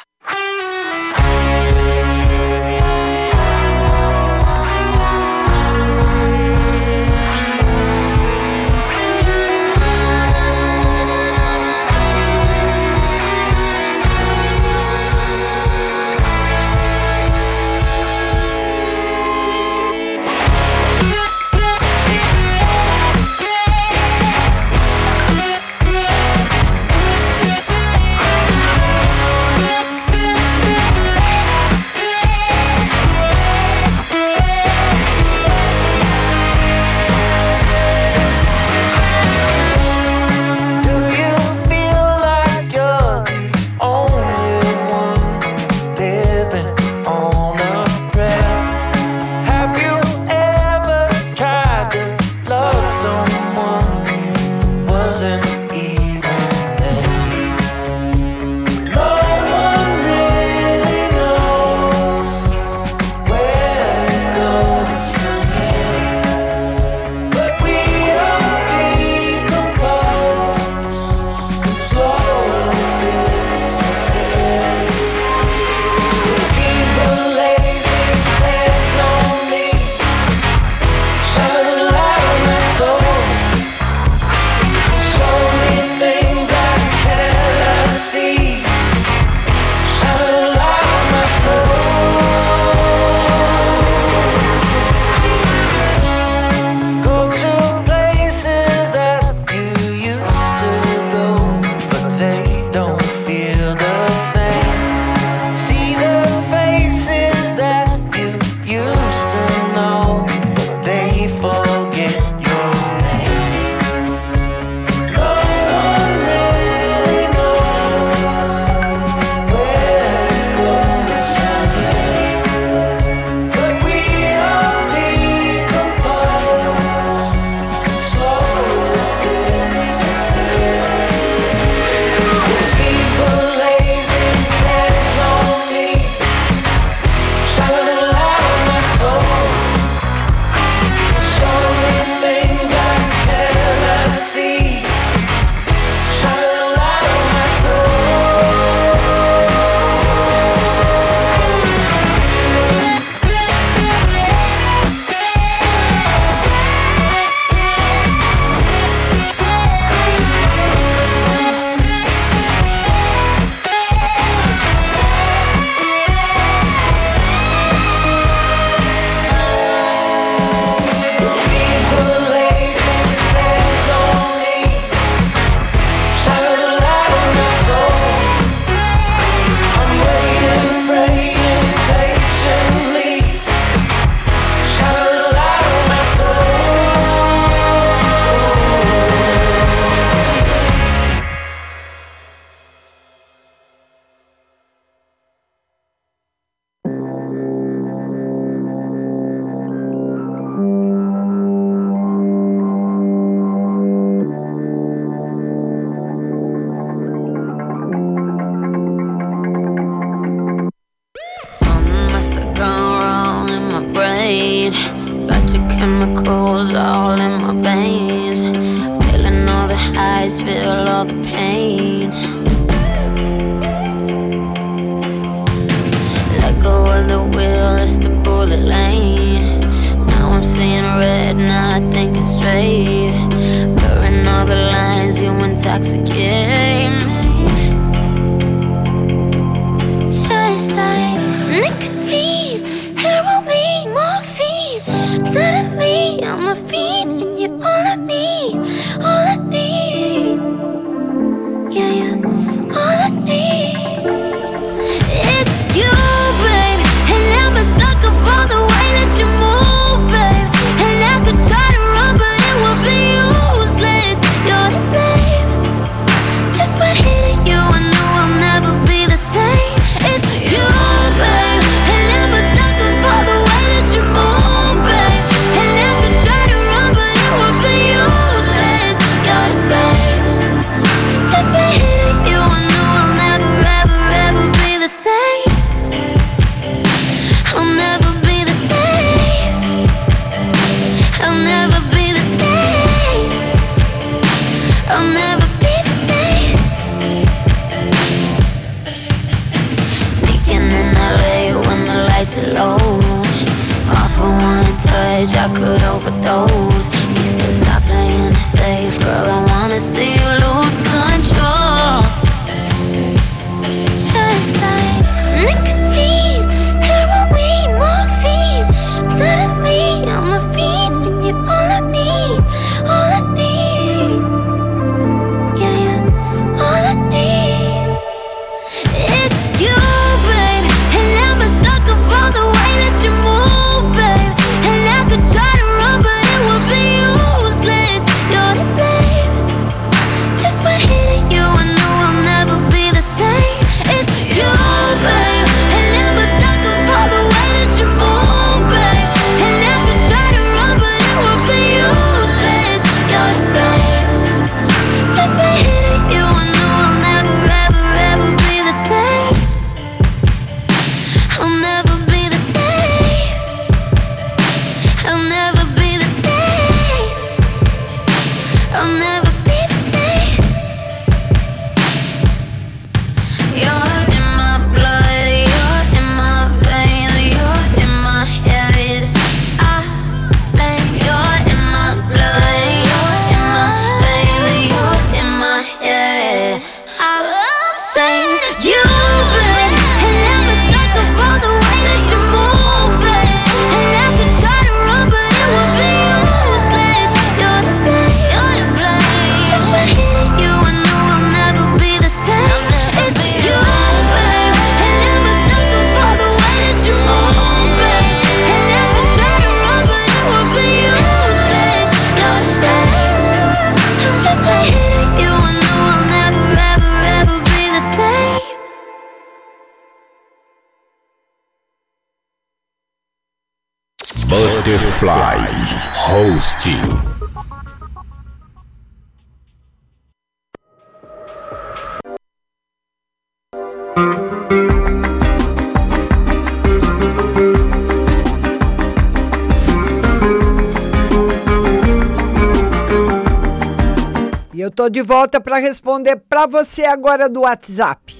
[444.85, 448.15] Estou de volta para responder para você agora do WhatsApp.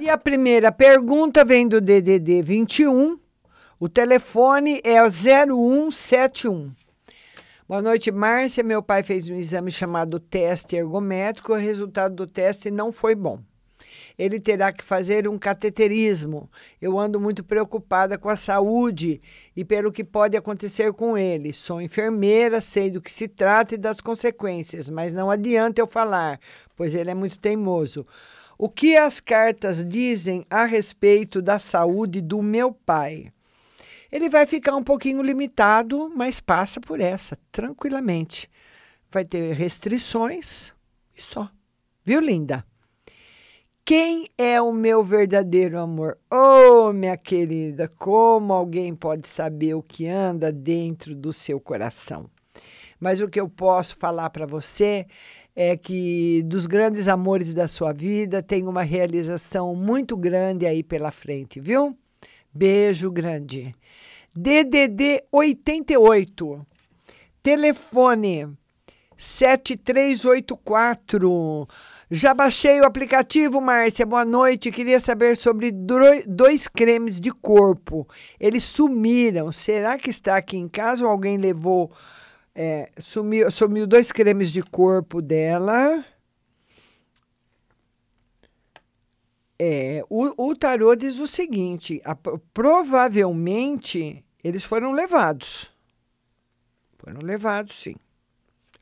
[0.00, 3.16] E a primeira pergunta vem do DDD 21.
[3.78, 6.72] O telefone é 0171.
[7.68, 8.64] Boa noite, Márcia.
[8.64, 11.52] Meu pai fez um exame chamado teste ergométrico.
[11.52, 13.38] O resultado do teste não foi bom
[14.18, 16.48] ele terá que fazer um cateterismo.
[16.80, 19.20] Eu ando muito preocupada com a saúde
[19.56, 21.52] e pelo que pode acontecer com ele.
[21.52, 26.38] Sou enfermeira, sei do que se trata e das consequências, mas não adianta eu falar,
[26.76, 28.06] pois ele é muito teimoso.
[28.56, 33.32] O que as cartas dizem a respeito da saúde do meu pai?
[34.12, 38.48] Ele vai ficar um pouquinho limitado, mas passa por essa tranquilamente.
[39.10, 40.72] Vai ter restrições
[41.16, 41.50] e só.
[42.04, 42.64] Viu, linda?
[43.86, 46.16] Quem é o meu verdadeiro amor?
[46.32, 52.30] Oh, minha querida, como alguém pode saber o que anda dentro do seu coração?
[52.98, 55.06] Mas o que eu posso falar para você
[55.54, 61.10] é que dos grandes amores da sua vida tem uma realização muito grande aí pela
[61.10, 61.94] frente, viu?
[62.54, 63.74] Beijo grande.
[64.34, 66.66] DDD 88.
[67.42, 68.48] Telefone
[69.14, 71.68] 7384
[72.14, 74.06] já baixei o aplicativo, Márcia.
[74.06, 74.70] Boa noite.
[74.70, 78.06] Queria saber sobre dois cremes de corpo.
[78.38, 79.50] Eles sumiram.
[79.50, 81.90] Será que está aqui em casa ou alguém levou?
[82.54, 86.04] é, sumiu, sumiu dois cremes de corpo dela.
[89.58, 92.14] É, o, o tarô diz o seguinte: a-
[92.52, 95.74] provavelmente eles foram levados.
[96.96, 97.96] Foram levados, sim.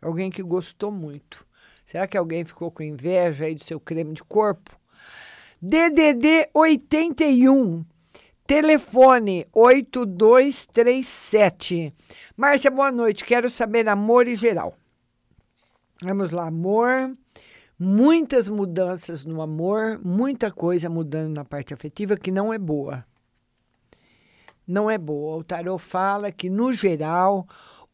[0.03, 1.47] Alguém que gostou muito.
[1.93, 4.75] Será que alguém ficou com inveja aí do seu creme de corpo?
[5.61, 7.85] DDD 81.
[8.47, 11.93] Telefone 8237.
[12.35, 13.27] Márcia, boa noite.
[13.27, 14.75] Quero saber amor e geral.
[16.03, 17.15] Vamos lá, amor.
[17.79, 23.05] Muitas mudanças no amor, muita coisa mudando na parte afetiva que não é boa.
[24.67, 25.37] Não é boa.
[25.37, 27.47] O tarot fala que, no geral,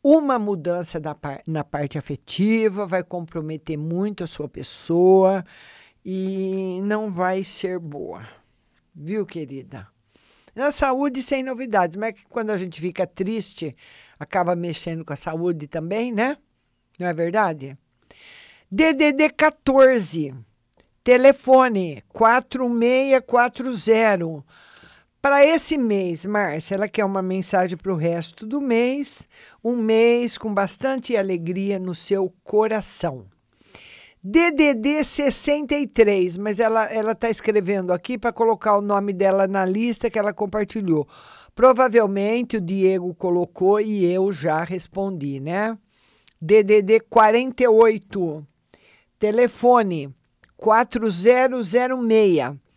[0.02, 5.44] uma mudança da par- na parte afetiva vai comprometer muito a sua pessoa
[6.04, 8.26] e não vai ser boa.
[8.94, 9.86] Viu, querida?
[10.54, 13.76] Na saúde, sem novidades, mas é quando a gente fica triste,
[14.18, 16.36] acaba mexendo com a saúde também, né?
[16.98, 17.76] Não é verdade?
[18.70, 20.34] DDD 14,
[21.04, 24.44] telefone 4640.
[25.20, 29.28] Para esse mês, Márcia, ela quer uma mensagem para o resto do mês,
[29.64, 33.26] um mês com bastante alegria no seu coração.
[34.22, 40.08] DDD 63, mas ela ela está escrevendo aqui para colocar o nome dela na lista
[40.08, 41.06] que ela compartilhou.
[41.52, 45.76] Provavelmente o Diego colocou e eu já respondi, né?
[46.40, 48.46] DDD 48,
[49.18, 50.14] telefone
[50.56, 52.67] 4006.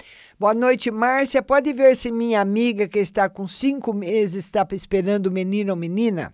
[0.42, 1.44] Boa noite, Márcia.
[1.44, 6.34] Pode ver se minha amiga que está com cinco meses está esperando menino ou menina?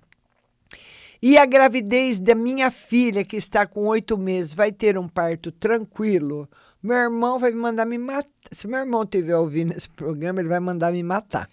[1.21, 5.51] E a gravidez da minha filha, que está com oito meses, vai ter um parto
[5.51, 6.47] tranquilo?
[6.81, 8.29] Meu irmão vai me mandar me matar.
[8.49, 11.49] Se meu irmão estiver ouvindo esse programa, ele vai mandar me matar.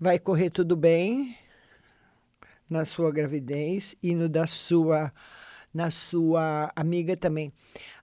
[0.00, 1.38] Vai correr tudo bem
[2.68, 5.12] na sua gravidez e no da sua
[5.72, 7.52] na sua amiga também.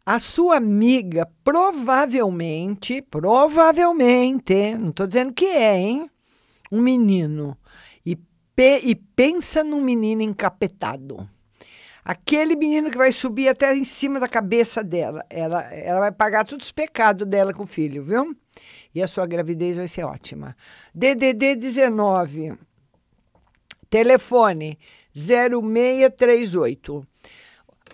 [0.05, 6.09] A sua amiga provavelmente, provavelmente, não estou dizendo que é, hein?
[6.71, 7.57] Um menino.
[8.05, 8.15] E,
[8.55, 11.29] pe- e pensa num menino encapetado.
[12.05, 15.25] Aquele menino que vai subir até em cima da cabeça dela.
[15.29, 18.33] Ela, ela vai pagar todos os pecados dela com o filho, viu?
[18.95, 20.55] E a sua gravidez vai ser ótima.
[20.95, 22.53] DDD 19.
[23.89, 24.79] Telefone
[25.13, 27.05] 0638.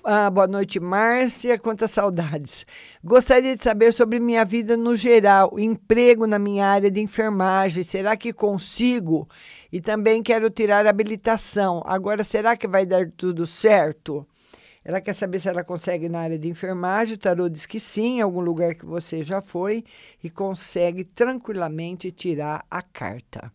[0.06, 1.58] Ah, boa noite, Márcia.
[1.58, 2.66] Quantas saudades.
[3.02, 7.86] Gostaria de saber sobre minha vida no geral, emprego na minha área de enfermagem.
[7.86, 9.30] Será que consigo?
[9.72, 11.82] E também quero tirar habilitação.
[11.86, 14.28] Agora, será que vai dar tudo certo?
[14.84, 17.16] Ela quer saber se ela consegue na área de enfermagem.
[17.16, 19.86] O tarô diz que sim, em algum lugar que você já foi,
[20.22, 23.50] e consegue tranquilamente tirar a carta.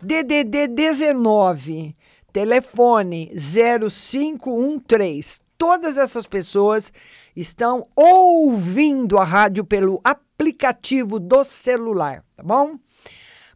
[0.00, 1.94] DDD 19,
[2.32, 5.44] telefone 0513.
[5.58, 6.92] Todas essas pessoas
[7.34, 12.78] estão ouvindo a rádio pelo aplicativo do celular, tá bom?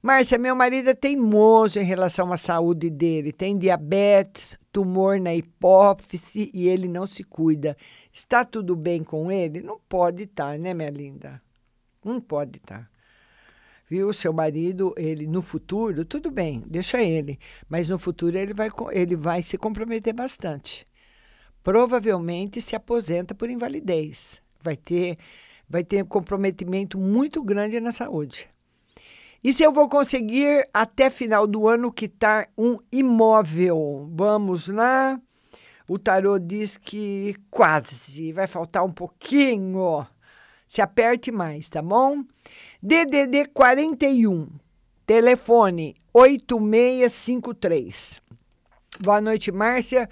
[0.02, 3.35] Márcia, meu marido é teimoso em relação à saúde dele.
[3.35, 7.77] Tem diabetes, tumor na hipófise e ele não se cuida.
[8.10, 9.60] Está tudo bem com ele?
[9.60, 11.43] Não pode estar, né, minha linda?
[12.02, 12.90] Não pode estar.
[13.90, 14.10] Viu?
[14.14, 17.39] Seu marido, ele no futuro, tudo bem, deixa ele.
[17.68, 20.86] Mas no futuro ele vai, ele vai se comprometer bastante.
[21.62, 24.41] Provavelmente se aposenta por invalidez.
[24.62, 25.19] Vai ter,
[25.69, 28.49] vai ter um comprometimento muito grande na saúde.
[29.43, 34.07] E se eu vou conseguir até final do ano quitar um imóvel?
[34.12, 35.19] Vamos lá.
[35.89, 40.07] O tarô diz que quase, vai faltar um pouquinho.
[40.66, 42.23] Se aperte mais, tá bom?
[42.82, 44.49] DDD 41,
[45.05, 48.23] telefone 8653.
[49.01, 50.09] Boa noite, Márcia.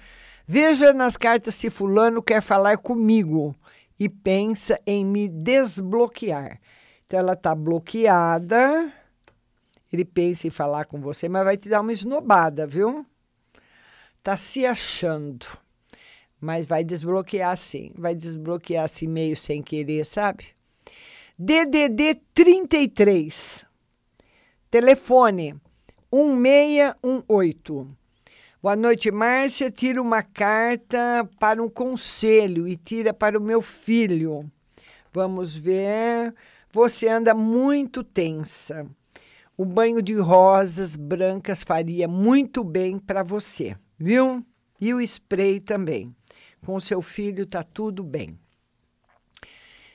[0.51, 3.55] Veja nas cartas se fulano quer falar comigo
[3.99, 6.59] e pensa em me desbloquear.
[7.05, 8.91] Então ela está bloqueada.
[9.93, 13.05] Ele pensa em falar com você, mas vai te dar uma esnobada, viu?
[14.23, 15.45] Tá se achando.
[16.41, 17.91] Mas vai desbloquear sim.
[17.95, 20.47] Vai desbloquear assim meio sem querer, sabe?
[21.37, 23.67] DDD 33.
[24.71, 25.61] Telefone
[26.11, 27.98] 1618.
[28.61, 29.71] Boa noite, Márcia.
[29.71, 34.51] Tira uma carta para um conselho e tira para o meu filho.
[35.13, 36.35] Vamos ver.
[36.69, 38.85] Você anda muito tensa.
[39.55, 44.45] O banho de rosas brancas faria muito bem para você, viu?
[44.77, 46.13] E o spray também.
[46.65, 48.37] Com seu filho tá tudo bem.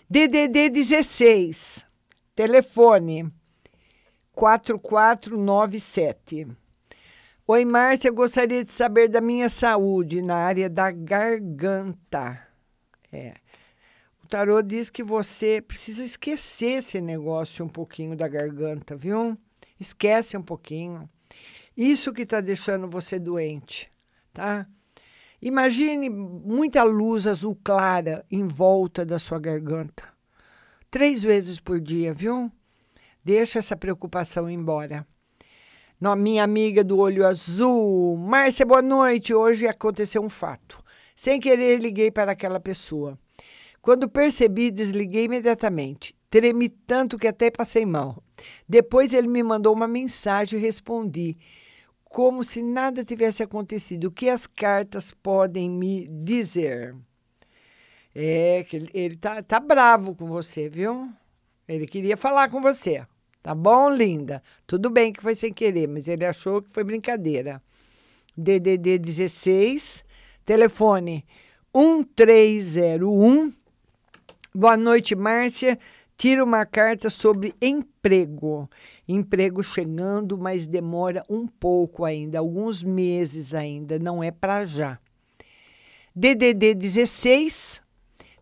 [0.08, 1.84] DDD 16.
[2.34, 3.30] Telefone
[4.32, 6.63] 4497.
[7.46, 12.40] Oi, Márcia, gostaria de saber da minha saúde na área da garganta.
[13.12, 13.34] É.
[14.22, 19.36] O tarô diz que você precisa esquecer esse negócio um pouquinho da garganta, viu?
[19.78, 21.06] Esquece um pouquinho.
[21.76, 23.92] Isso que está deixando você doente,
[24.32, 24.66] tá?
[25.42, 30.02] Imagine muita luz azul clara em volta da sua garganta.
[30.90, 32.50] Três vezes por dia, viu?
[33.22, 35.06] Deixa essa preocupação embora.
[36.00, 39.32] Minha amiga do olho azul, Márcia, boa noite.
[39.32, 40.82] Hoje aconteceu um fato.
[41.14, 43.16] Sem querer, liguei para aquela pessoa.
[43.80, 46.14] Quando percebi, desliguei imediatamente.
[46.28, 48.22] Tremi tanto que até passei mal.
[48.68, 51.36] Depois ele me mandou uma mensagem e respondi,
[52.04, 54.06] como se nada tivesse acontecido.
[54.06, 56.94] O que as cartas podem me dizer?
[58.12, 61.08] É, que ele, ele tá, tá bravo com você, viu?
[61.68, 63.06] Ele queria falar com você.
[63.44, 64.42] Tá bom, linda?
[64.66, 67.60] Tudo bem que foi sem querer, mas ele achou que foi brincadeira.
[68.34, 70.02] DDD 16,
[70.46, 71.26] telefone
[71.74, 73.52] 1301.
[74.54, 75.78] Boa noite, Márcia.
[76.16, 78.66] Tira uma carta sobre emprego.
[79.06, 84.98] Emprego chegando, mas demora um pouco ainda, alguns meses ainda, não é para já.
[86.16, 87.82] DDD 16,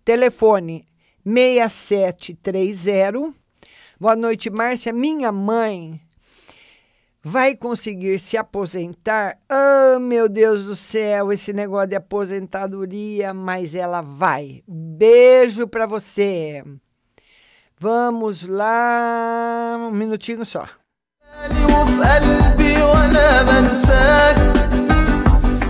[0.04, 0.86] telefone
[1.26, 3.41] 6730.
[4.01, 4.93] Boa noite, Márcia.
[4.93, 5.99] Minha mãe
[7.23, 9.37] vai conseguir se aposentar?
[9.49, 14.63] Oh, meu Deus do céu, esse negócio de aposentadoria, mas ela vai.
[14.67, 16.63] Beijo para você.
[17.79, 20.65] Vamos lá, um minutinho só.
[21.77, 24.37] وفي قلبي وانا بنساك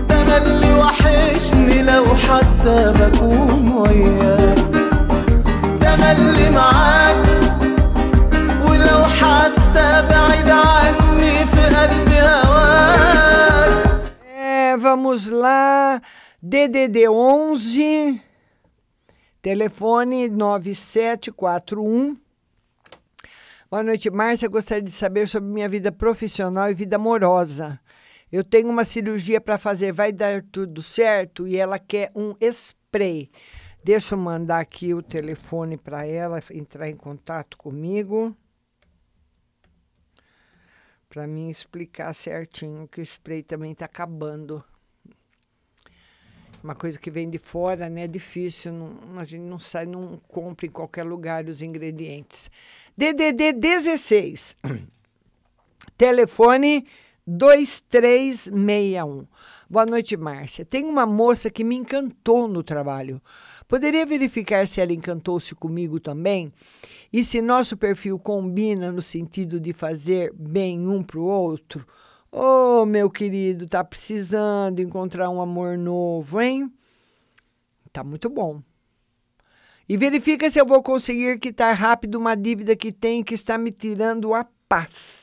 [0.10, 4.58] تملي وحشني لو حتى بكون وياك
[5.82, 7.51] تملي معاك
[14.27, 16.01] é, vamos lá.
[16.43, 18.21] DDD 11,
[19.41, 22.17] telefone 9741.
[23.71, 24.49] Boa noite, Márcia.
[24.49, 27.81] Gostaria de saber sobre minha vida profissional e vida amorosa.
[28.31, 31.47] Eu tenho uma cirurgia para fazer, vai dar tudo certo?
[31.47, 33.31] E ela quer um spray.
[33.85, 38.37] Deixa eu mandar aqui o telefone para ela entrar em contato comigo.
[41.13, 44.65] Para mim explicar certinho que o spray também está acabando.
[46.65, 48.05] Uma coisa que vem de fora, né?
[48.05, 52.51] É difícil, não, a gente não sai, não compra em qualquer lugar os ingredientes.
[52.97, 54.57] DDD 16.
[55.99, 56.87] Telefone
[57.27, 59.27] 2361.
[59.69, 60.65] Boa noite, Márcia.
[60.65, 63.21] Tem uma moça que me encantou no trabalho.
[63.73, 66.53] Poderia verificar se ela encantou-se comigo também?
[67.11, 71.87] E se nosso perfil combina no sentido de fazer bem um para o outro?
[72.31, 76.71] Oh, meu querido, tá precisando encontrar um amor novo, hein?
[77.91, 78.61] Tá muito bom.
[79.89, 83.73] E verifica se eu vou conseguir quitar rápido uma dívida que tem que está me
[83.73, 85.22] tirando a paz.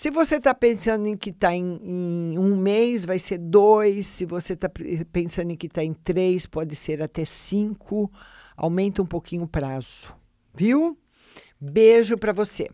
[0.00, 4.06] Se você está pensando em quitar em, em um mês, vai ser dois.
[4.06, 4.70] Se você está
[5.10, 8.08] pensando em quitar em três, pode ser até cinco.
[8.56, 10.14] Aumenta um pouquinho o prazo,
[10.54, 10.96] viu?
[11.60, 12.70] Beijo para você.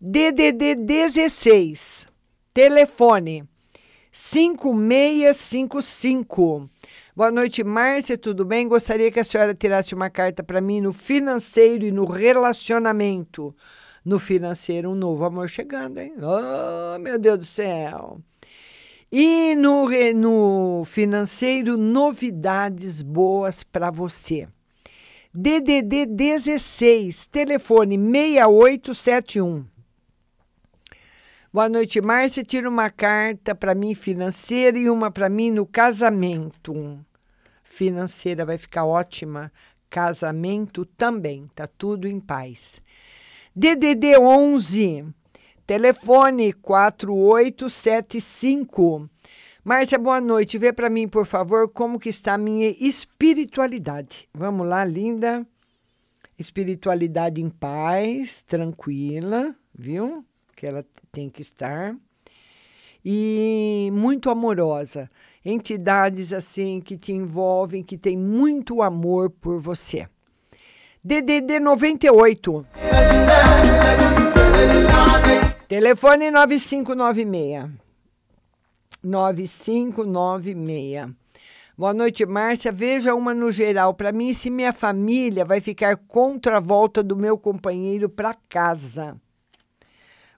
[0.00, 2.06] DDD 16,
[2.54, 3.46] telefone
[4.10, 6.70] 5655.
[7.14, 8.66] Boa noite, Márcia, tudo bem?
[8.66, 13.54] Gostaria que a senhora tirasse uma carta para mim no financeiro e no relacionamento.
[14.04, 16.12] No financeiro, um novo amor chegando, hein?
[16.18, 18.20] Oh, meu Deus do céu!
[19.10, 24.46] E no, no financeiro, novidades boas para você.
[25.32, 29.64] DDD 16, telefone 6871.
[31.50, 32.44] Boa noite, Márcia.
[32.44, 37.02] Tira uma carta para mim financeira e uma para mim no casamento.
[37.62, 39.50] Financeira vai ficar ótima.
[39.88, 41.48] Casamento também.
[41.54, 42.82] Tá tudo em paz.
[43.56, 45.06] DDD 11,
[45.66, 49.08] telefone 4875.
[49.62, 50.58] Márcia, boa noite.
[50.58, 54.28] Vê para mim, por favor, como que está a minha espiritualidade.
[54.34, 55.46] Vamos lá, linda.
[56.38, 60.24] Espiritualidade em paz, tranquila, viu?
[60.54, 61.96] que ela tem que estar.
[63.04, 65.10] E muito amorosa.
[65.44, 70.08] Entidades assim que te envolvem, que tem muito amor por você.
[71.06, 72.66] DDD 98.
[75.68, 77.70] Telefone 9596.
[79.02, 81.14] 9596.
[81.76, 82.72] Boa noite, Márcia.
[82.72, 87.14] Veja uma no geral para mim se minha família vai ficar contra a volta do
[87.14, 89.14] meu companheiro para casa.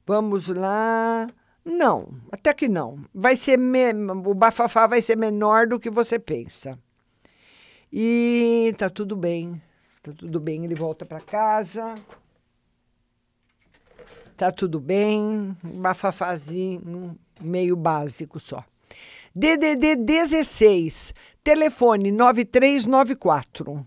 [0.05, 1.28] Vamos lá.
[1.64, 2.98] Não, até que não.
[3.14, 3.93] Vai ser me...
[3.93, 6.76] o bafafá vai ser menor do que você pensa.
[7.93, 9.62] E tá tudo bem.
[10.07, 11.97] Tá tudo bem, ele volta para casa.
[14.37, 18.62] Tá tudo bem, bafafazinho meio básico só.
[19.35, 21.12] DDD 16,
[21.43, 23.85] telefone 9394.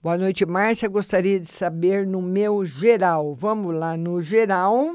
[0.00, 0.88] Boa noite, Márcia.
[0.88, 3.34] Gostaria de saber no meu geral.
[3.34, 4.94] Vamos lá no geral.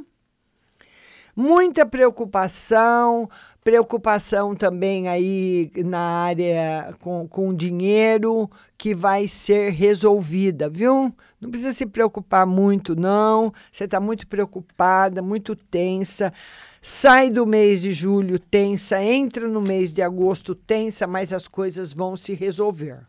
[1.36, 3.28] Muita preocupação,
[3.64, 8.48] preocupação também aí na área com, com dinheiro
[8.78, 11.12] que vai ser resolvida, viu?
[11.42, 13.52] Não precisa se preocupar muito, não.
[13.72, 16.32] Você está muito preocupada, muito tensa.
[16.80, 21.94] Sai do mês de julho tensa, entra no mês de agosto tensa, mas as coisas
[21.94, 23.00] vão se resolver.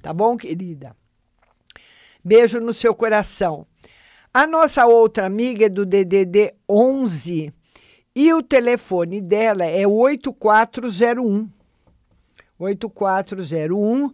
[0.00, 0.96] Tá bom, querida?
[2.24, 3.66] Beijo no seu coração.
[4.32, 7.57] A nossa outra amiga é do DDD 11
[8.20, 11.48] e o telefone dela é 8401.
[12.58, 14.12] 8401.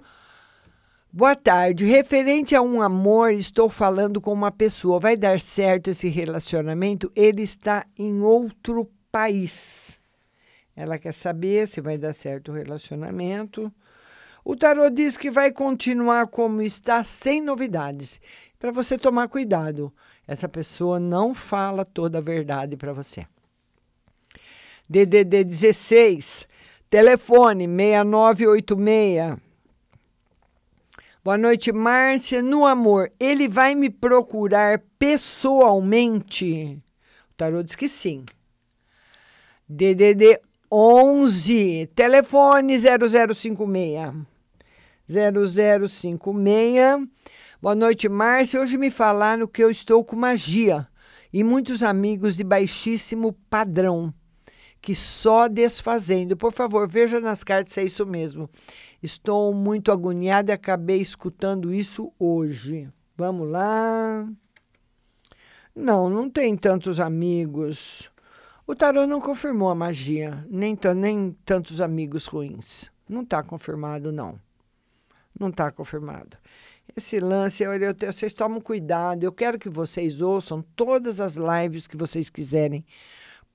[1.11, 1.87] Boa tarde.
[1.87, 5.01] Referente a um amor, estou falando com uma pessoa.
[5.01, 7.11] Vai dar certo esse relacionamento?
[7.17, 9.99] Ele está em outro país.
[10.77, 13.73] Ela quer saber se vai dar certo o relacionamento.
[14.45, 18.21] O tarô diz que vai continuar como está, sem novidades.
[18.59, 19.91] Para você tomar cuidado,
[20.29, 23.25] essa pessoa não fala toda a verdade para você.
[24.89, 26.47] DDD 16,
[26.91, 29.39] telefone 6986.
[31.25, 32.43] Boa noite, Márcia.
[32.43, 36.79] No amor, ele vai me procurar pessoalmente?
[37.31, 38.27] O tarô diz que sim.
[39.67, 40.39] DDD
[40.71, 44.13] 11, telefone 0056.
[45.09, 47.09] 0056.
[47.63, 48.61] Boa noite, Márcia.
[48.61, 50.87] Hoje me falaram que eu estou com magia
[51.33, 54.13] e muitos amigos de baixíssimo padrão
[54.85, 56.37] que só desfazendo.
[56.37, 58.51] Por favor, veja nas cartas se é isso mesmo.
[59.03, 62.91] Estou muito agoniada e acabei escutando isso hoje.
[63.17, 64.29] Vamos lá.
[65.75, 68.11] Não, não tem tantos amigos.
[68.67, 72.91] O tarô não confirmou a magia, nem, nem tantos amigos ruins.
[73.09, 74.39] Não está confirmado, não.
[75.41, 76.37] Não está confirmado.
[76.95, 77.73] Esse lance, eu,
[78.13, 79.25] vocês tomam cuidado.
[79.25, 82.85] Eu quero que vocês ouçam todas as lives que vocês quiserem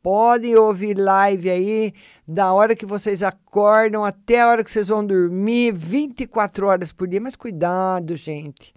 [0.02, 1.94] Podem ouvir live aí
[2.26, 7.06] da hora que vocês acordam até a hora que vocês vão dormir, 24 horas por
[7.06, 7.20] dia.
[7.20, 8.74] Mas cuidado, gente.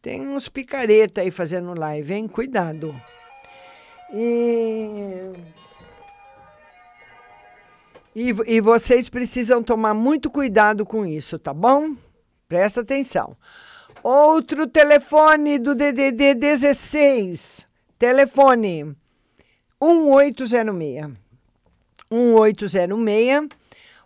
[0.00, 2.26] Tem uns picareta aí fazendo live, hein?
[2.26, 2.94] Cuidado.
[4.10, 5.32] E...
[8.14, 11.94] e, e vocês precisam tomar muito cuidado com isso, tá bom?
[12.48, 13.36] Presta atenção.
[14.02, 17.66] Outro telefone do DDD 16.
[17.98, 18.96] Telefone
[19.80, 21.16] 1806.
[22.10, 23.48] 1806.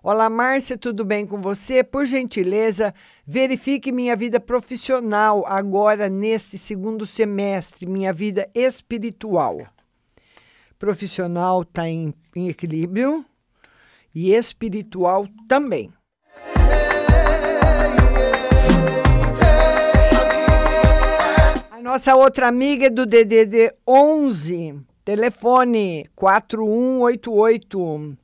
[0.03, 1.82] Olá, Márcia, tudo bem com você?
[1.82, 2.95] Por gentileza,
[3.27, 9.66] verifique minha vida profissional agora nesse segundo semestre, minha vida espiritual.
[10.78, 13.24] Profissional está em, em equilíbrio
[14.15, 15.93] e espiritual também.
[21.70, 24.86] A nossa outra amiga é do DDD 11.
[25.09, 28.15] Telefone 4188.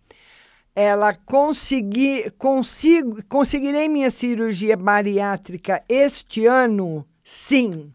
[0.77, 7.07] Ela consegui, consigo, conseguirei minha cirurgia bariátrica este ano?
[7.25, 7.91] Sim.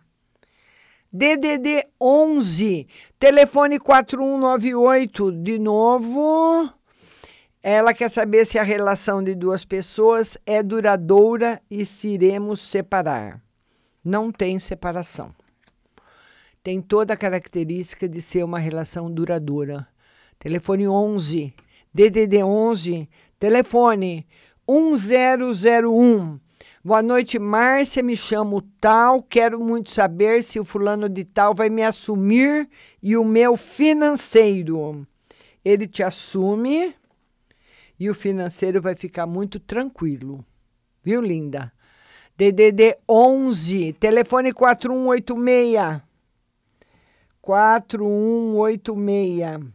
[1.14, 2.88] DDD 11,
[3.20, 6.74] telefone 4198, de novo.
[7.62, 13.40] Ela quer saber se a relação de duas pessoas é duradoura e se iremos separar.
[14.04, 15.32] Não tem separação
[16.64, 19.88] tem toda a característica de ser uma relação duradoura.
[20.38, 21.54] Telefone 11,
[21.94, 23.10] DDD 11,
[23.40, 24.28] telefone
[24.68, 26.40] 1001.
[26.84, 28.04] Boa noite, Márcia.
[28.04, 29.22] Me chamo Tal.
[29.24, 32.70] Quero muito saber se o fulano de Tal vai me assumir
[33.02, 35.06] e o meu financeiro.
[35.64, 36.96] Ele te assume
[38.00, 40.46] e o financeiro vai ficar muito tranquilo.
[41.04, 41.72] Viu, linda?
[42.38, 46.09] DDD 11, telefone 4186.
[47.42, 49.72] 4186.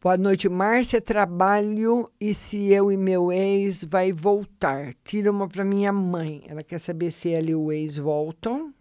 [0.00, 1.00] Boa noite, Márcia.
[1.00, 4.94] Trabalho e se eu e meu ex vai voltar?
[5.04, 6.44] Tira uma para minha mãe.
[6.46, 8.72] Ela quer saber se ela e o ex voltam.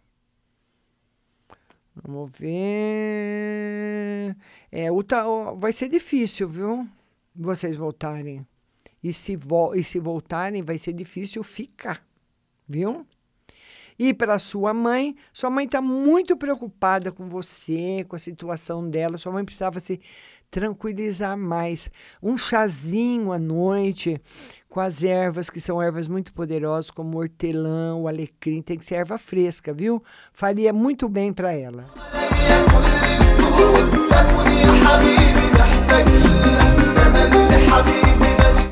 [1.95, 4.35] Vamos ver.
[4.71, 6.87] É, o ta- vai ser difícil, viu?
[7.35, 8.45] Vocês voltarem.
[9.01, 12.05] E se, vo- e se voltarem, vai ser difícil ficar,
[12.67, 13.05] viu?
[13.97, 19.17] E para sua mãe, sua mãe está muito preocupada com você, com a situação dela.
[19.17, 19.99] Sua mãe precisava se
[20.51, 21.89] tranquilizar mais.
[22.21, 24.21] Um chazinho à noite
[24.69, 28.83] com as ervas, que são ervas muito poderosas, como o hortelã, o alecrim, tem que
[28.83, 30.03] ser erva fresca, viu?
[30.33, 31.85] Faria muito bem para ela.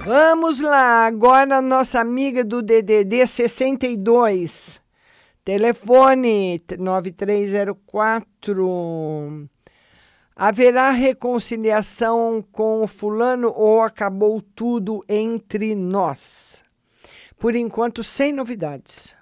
[0.05, 4.82] Vamos lá, agora a nossa amiga do DDD 62.
[5.43, 9.49] Telefone 9304.
[10.33, 16.63] Haverá reconciliação com o fulano ou acabou tudo entre nós?
[17.37, 19.13] Por enquanto, sem novidades.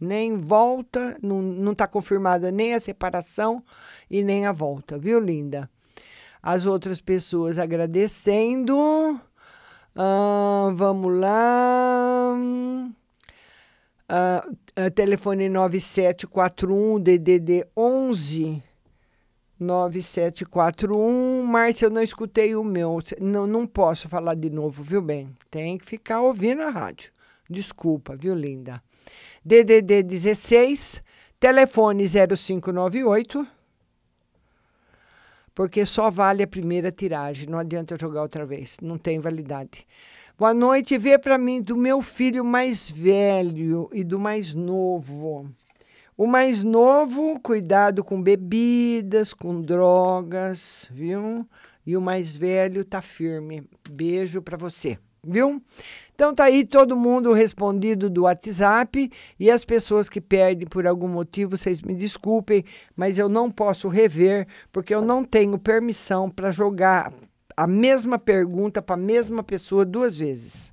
[0.00, 3.62] Nem volta, não está confirmada nem a separação
[4.10, 5.68] e nem a volta, viu, linda?
[6.42, 9.20] As outras pessoas agradecendo.
[9.94, 12.34] Ah, vamos lá.
[14.08, 18.62] Ah, ah, telefone 9741 DDD 11
[19.62, 21.42] 9741.
[21.44, 22.98] Márcia, eu não escutei o meu.
[23.20, 25.34] Não, não posso falar de novo, viu, bem?
[25.50, 27.12] Tem que ficar ouvindo a rádio.
[27.48, 28.82] Desculpa, viu, linda?
[29.44, 31.02] DDD 16,
[31.38, 33.46] telefone 0598.
[35.54, 39.86] Porque só vale a primeira tiragem, não adianta eu jogar outra vez, não tem validade.
[40.42, 45.48] Boa noite, vê para mim do meu filho mais velho e do mais novo.
[46.18, 51.48] O mais novo, cuidado com bebidas, com drogas, viu?
[51.86, 53.62] E o mais velho tá firme.
[53.88, 55.62] Beijo para você, viu?
[56.12, 61.06] Então tá aí todo mundo respondido do WhatsApp e as pessoas que perdem por algum
[61.06, 62.64] motivo, vocês me desculpem,
[62.96, 67.12] mas eu não posso rever porque eu não tenho permissão para jogar
[67.56, 70.72] a mesma pergunta para a mesma pessoa duas vezes.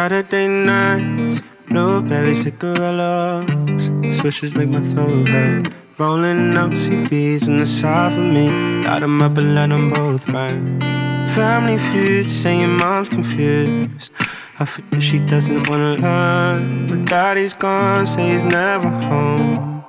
[0.00, 3.90] Saturday nights, blueberry cigarillos.
[4.18, 5.74] Swishes make my throat hurt.
[5.98, 8.46] Rolling up CBs in the side for me.
[8.82, 10.80] Light 'em up and let 'em both burn.
[11.36, 14.10] Family feud, saying mom's confused.
[14.58, 16.86] I figure she doesn't wanna learn.
[16.88, 19.84] But daddy's gone, say he's never home.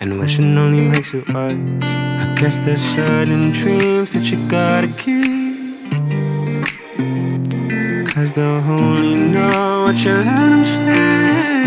[0.00, 1.90] And wishing only makes it worse.
[2.22, 5.37] I guess there's certain dreams that you gotta keep.
[8.18, 11.66] Cause they'll only know what you let them say.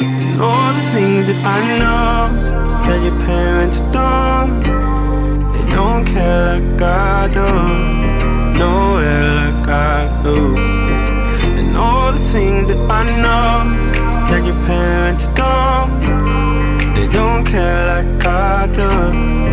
[0.00, 4.64] And all the things that I know that your parents don't.
[5.52, 8.58] They don't care like I do.
[8.58, 10.56] Nowhere like I do.
[11.58, 13.70] And all the things that I know
[14.28, 15.92] that your parents don't.
[16.96, 19.45] They don't care like I do.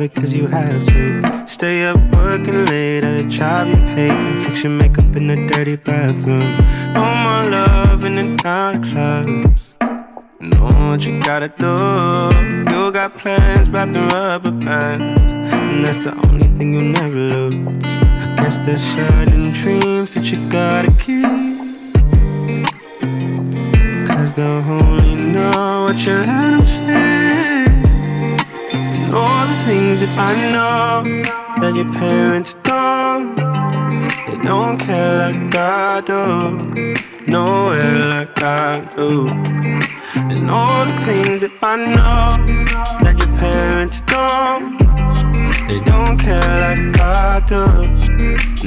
[0.00, 1.46] You cause you have to.
[1.46, 4.10] Stay up working late at a job you hate.
[4.10, 6.56] And fix your makeup in the dirty bathroom.
[6.94, 9.74] No more love in the out of clubs.
[10.40, 12.72] Know what you gotta do.
[12.72, 15.32] You got plans wrapped in rubber bands.
[15.32, 17.84] And that's the only thing you'll never lose.
[17.84, 21.26] I guess there's certain dreams that you gotta keep.
[24.08, 27.51] Cause they'll only know what you let them say.
[29.14, 31.22] All the things that I know
[31.60, 33.36] that your parents don't.
[34.26, 36.94] They don't care like I do.
[37.26, 39.28] Nowhere like I do.
[39.28, 42.38] And all the things that I know
[43.02, 44.78] that your parents don't.
[45.68, 47.64] They don't care like I do.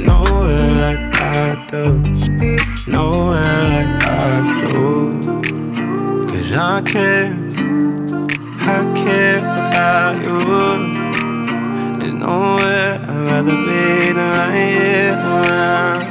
[0.00, 1.84] Nowhere like I do.
[2.86, 6.28] Nowhere like I do.
[6.30, 7.34] Cause I care.
[8.60, 9.45] I care
[9.76, 10.38] about you.
[11.98, 13.84] There's nowhere I'd rather be
[14.16, 16.02] than right here around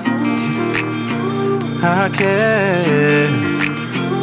[0.41, 0.65] you.
[1.81, 3.29] I care,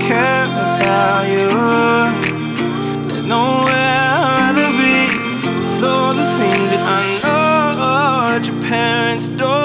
[0.08, 1.50] care about you.
[3.08, 4.96] There's nowhere I'd rather be
[5.90, 7.70] all the things that I know
[8.32, 9.58] that your parents do.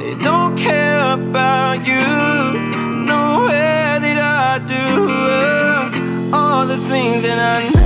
[0.00, 2.06] They don't care about you.
[3.12, 4.84] Nowhere that I do.
[5.38, 7.79] Uh, all the things that I know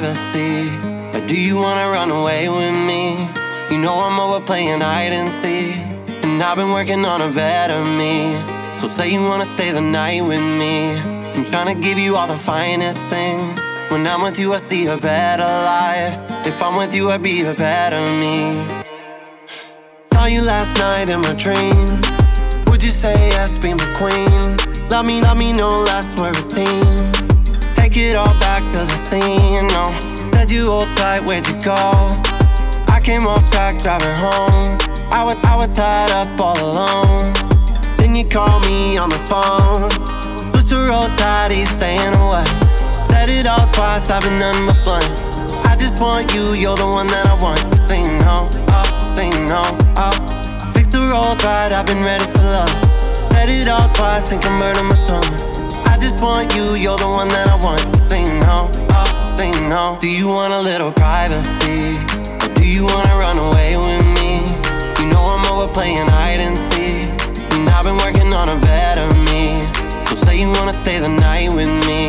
[0.00, 0.70] privacy?
[1.26, 3.28] Do you wanna run away with me?
[3.70, 5.76] You know I'm over playing hide and seek.
[6.24, 8.16] And I've been working on a better me.
[8.78, 10.94] So say you wanna stay the night with me.
[11.34, 13.60] I'm trying to give you all the finest things.
[13.90, 16.14] When I'm with you, I see a better life.
[16.46, 18.38] If I'm with you, I be a better me.
[20.04, 22.08] Saw you last night in my dreams.
[22.68, 24.40] Would you say yes, be my queen?
[24.88, 27.12] Love me, love me, no less, we're a team.
[27.74, 29.90] Take it all back to the scene, no.
[30.30, 31.74] Said you hold tight, where'd you go?
[32.86, 34.78] I came off track driving home.
[35.10, 37.32] I was I was tied up all alone.
[37.98, 39.90] Then you called me on the phone.
[40.50, 42.46] Switch the road tide, he's staying away.
[43.10, 45.10] Said it all twice, I've been nothing but blunt.
[45.66, 47.58] I just want you, you're the one that I want.
[47.88, 49.64] Sing no, oh, sing no,
[49.98, 50.14] oh.
[50.72, 52.70] Fix the roads right, I've been ready for love.
[53.32, 55.50] Said it all twice and converted my tongue.
[55.90, 57.82] I just want you, you're the one that I want.
[57.98, 58.19] Sing
[58.50, 59.96] no, oh, sing no.
[60.00, 61.82] Do you want a little privacy?
[62.42, 64.32] Or do you wanna run away with me?
[64.98, 67.06] You know I'm over playing hide and seek.
[67.54, 69.44] And I've been working on a better me.
[70.08, 72.02] So say you wanna stay the night with me.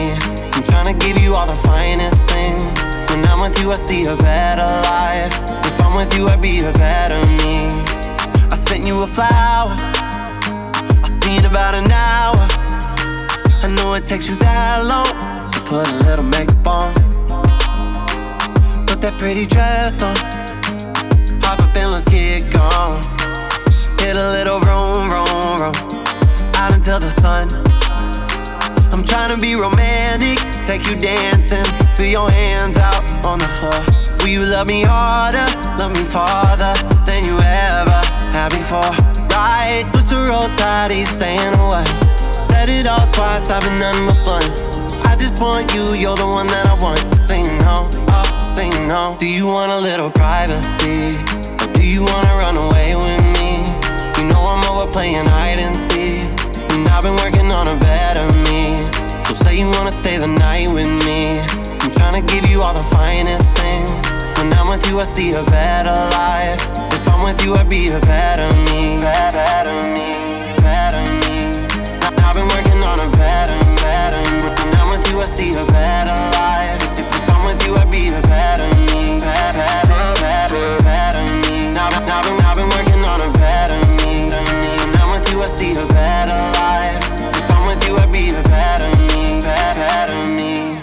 [0.54, 2.74] I'm trying to give you all the finest things.
[3.10, 5.34] When I'm with you, I see a better life.
[5.70, 7.56] If I'm with you, I be a better me.
[8.54, 9.74] I sent you a flower.
[11.06, 12.44] I seen about an hour.
[13.66, 15.31] I know it takes you that long
[15.72, 16.94] put a little makeup on.
[18.88, 20.16] Put that pretty dress on.
[21.40, 23.00] Pop up and let's get gone.
[24.04, 25.76] Hit a little room, room, room.
[26.60, 27.48] Out until the sun.
[28.92, 30.44] I'm trying to be romantic.
[30.68, 31.64] Take you dancing.
[31.96, 33.80] Feel your hands out on the floor.
[34.20, 35.48] Will you love me harder?
[35.80, 36.76] Love me farther
[37.08, 38.00] than you ever
[38.36, 38.92] had before.
[39.32, 41.88] Right, switch the road tide, he's staying away.
[42.52, 44.71] Said it all twice, I've been nothing but blunt.
[45.22, 46.98] I just want you, you're the one that I want.
[47.14, 48.26] Sing no, oh,
[48.58, 49.18] sing no.
[49.20, 51.14] Do you want a little privacy?
[51.62, 53.70] Or do you wanna run away with me?
[54.18, 56.26] You know I'm over playing hide and seek.
[56.74, 58.82] And I've been working on a better me.
[59.30, 61.38] So say you wanna stay the night with me.
[61.86, 63.94] I'm trying to give you all the finest things.
[64.42, 66.58] When I'm with you, I see a better life.
[66.98, 68.98] If I'm with you, I be a better me.
[69.06, 70.18] Better me,
[70.66, 71.62] better me.
[72.26, 73.61] I've been working on a better.
[75.22, 76.82] I see a better life.
[76.98, 79.20] If, I'm with you, I be a better me.
[79.22, 79.62] Better,
[80.18, 81.78] better, better me.
[81.78, 84.34] I've, I've been, I've been working on a better me.
[84.34, 87.06] When I'm with you, I see a better life.
[87.38, 89.42] If I'm with you, I be a better me.
[89.46, 90.82] Better, better me.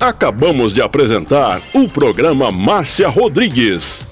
[0.00, 4.11] Acabamos de apresentar o programa Márcia Rodrigues.